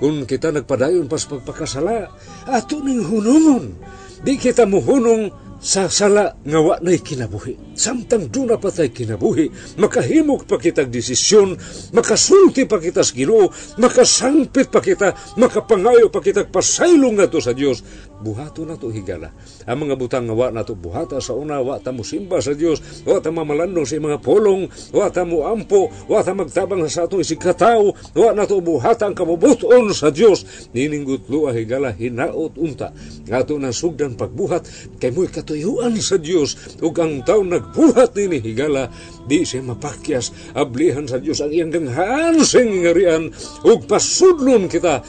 [0.00, 2.08] Kung kita nagpadayon pas pagpakasala
[2.48, 3.76] ato ning hunungon
[4.24, 5.28] di kita muhunong
[5.60, 7.67] sa sala nga wa na'y kinabuhi.
[7.78, 11.54] Samtang doon na patay kinabuhi, makahimog pa kitag desisyon,
[11.94, 17.54] makasulti pa kita sa ginoo, makasangpit pa kita, makapangayo pa kita pasaylong na to sa
[17.54, 17.86] Dios.
[18.18, 19.30] Buhato na to higala.
[19.62, 22.50] Ang mga butang nga wa na to buhata sa una, wa ta mo simba sa
[22.50, 27.22] Dios, wa ta mamalandong sa mga polong, wa ta mo wa ta magtabang sa atong
[27.22, 30.42] isikataw, wa na to buhata ang kabubuton sa Dios.
[30.74, 32.90] Nininggut lua higala hinaot unta.
[33.30, 34.66] Nga to na sugdan pagbuhat,
[34.98, 38.88] kay mo'y katuyuan sa Dios ug ang tao nagbuhat nini higala
[39.28, 40.56] di siya mapakyas.
[40.56, 43.28] Ablihan sa Dios ang iyang ganghaan sing ngarian
[43.68, 45.04] ug pasudlon kita.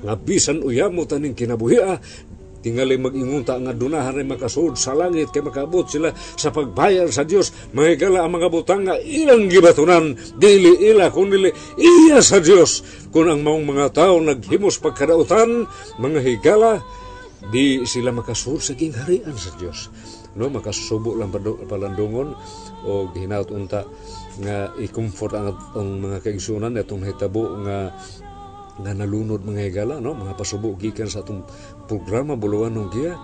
[0.00, 1.98] Nga bisan uyamo taning kinabuhia
[2.60, 7.72] tingali mag-ingunta nga dunahan ay makasud sa langit kay makabot sila sa pagbayar sa Dios
[7.72, 11.48] mahigala ang mga butang nga ilang gibatunan dili ila kundi
[11.80, 15.64] iya sa Dios kung ang maong mga tao naghimos pagkadautan
[16.04, 16.84] mga higala
[17.48, 19.88] di sila makasud sa gingharian sa Dios
[20.38, 21.34] no makasubo lang
[21.66, 22.34] palandungon
[22.86, 23.82] o hinaut unta
[24.38, 27.90] nga i-comfort ang, ang mga kaigsunan atong hitabo nga
[28.80, 30.16] nga nalunod mga higala no?
[30.16, 31.44] Mga pasubo gikan sa atong
[31.84, 33.14] programa buluan ng giya.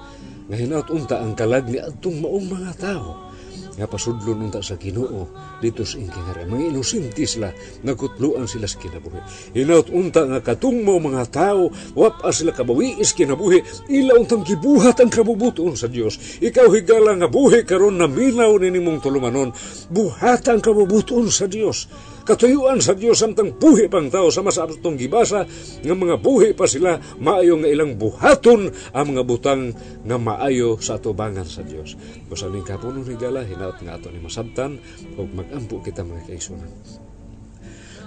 [0.46, 3.32] Nga hinaut unta ang kalag ni atong maong mga tao.
[3.76, 5.28] Nga pasudlon unta sa Ginoo
[5.62, 7.48] dito sa ingkingara mga inusinti sila
[7.82, 9.20] nagkutluan sila sa kinabuhi.
[9.56, 13.62] Hinaut unta nga katungmo mga tao wapa sila kabawiis kinabuhi.
[13.92, 18.68] Ila untang gibuhat ang kabubuton sa Dios ikaw higala nga buhi karon na minaw ni
[18.72, 19.52] nimong tulumanon.
[19.92, 21.88] Buhat ang kabubuton sa Dios
[22.26, 25.46] katuyuan sa Dios samtang buhi pang tao sa masabtong gibasa.
[25.86, 29.70] Nga mga buhi pa sila maayo nga ilang buhaton ang mga butang
[30.02, 31.94] nga maayo sa atubangan sa Dios
[32.26, 34.82] busa ning kapuno higala hinaut nga ato ni masabtan
[35.14, 36.72] ug magampo kita mga kaisunan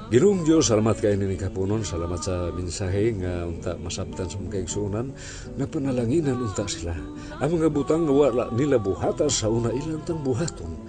[0.10, 5.14] Ginoong Diyos, salamat kayo ni Kapunon, salamat sa mensahe nga unta masabtan sa mga kaigsunan,
[5.54, 6.98] na panalanginan unta sila.
[7.38, 10.82] Ang mga butang wala nila buhata sa una ilang tang buhaton.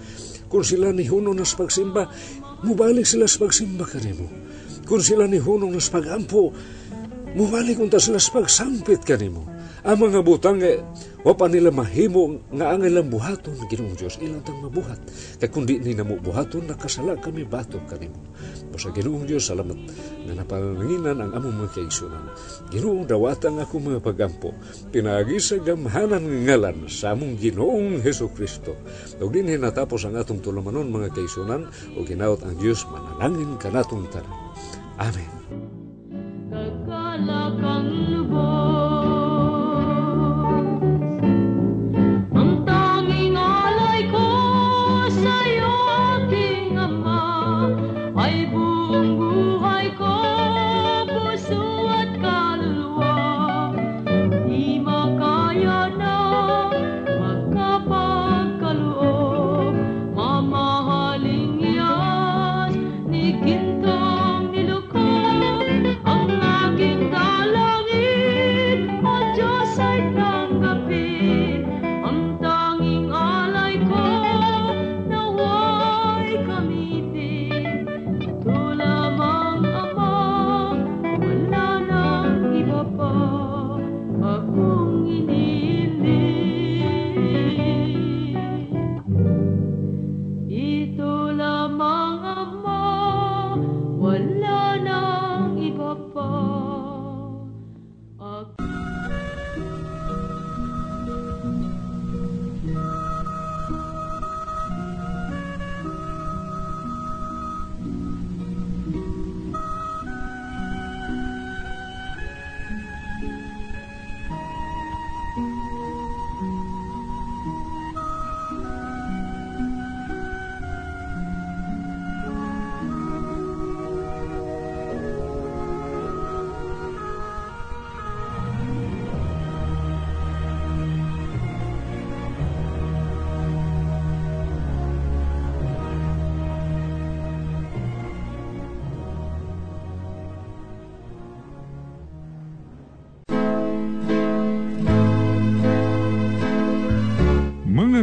[0.49, 2.09] Kung sila ni Huno nas pagsimba,
[2.65, 4.25] mubalik sila sa pagsimba kanimo.
[4.89, 6.57] Kung sila ni Huno nas pagampo,
[7.37, 9.45] mubalik unta sila sa pagsampit kanimo.
[9.85, 10.81] Ang mga butang nga
[11.25, 15.01] wa pa nila mahimo nga ang ilang buhaton Ginoong Dios ilang tang mabuhat.
[15.41, 18.21] Kay kundi ni namo buhaton nakasala kami batok kanimo.
[18.81, 19.77] Sa Ginoong Dios salamat
[20.25, 22.33] nga napalanginan ang among mga kaigsunan
[22.73, 24.57] Ginoong dawatan ako mga pagampo.
[24.89, 28.75] Pinagi sa gamhanan nga ngalan sa among Ginoong Heso Kristo.
[29.21, 34.35] Ug dinhi natapos ang atong tulumanon mga kaigsunan ug ginaot ang Dios manalangin kanatong tanan.
[34.97, 35.33] Amen.
[36.51, 38.00] Kakalakang
[90.61, 91.20] y tú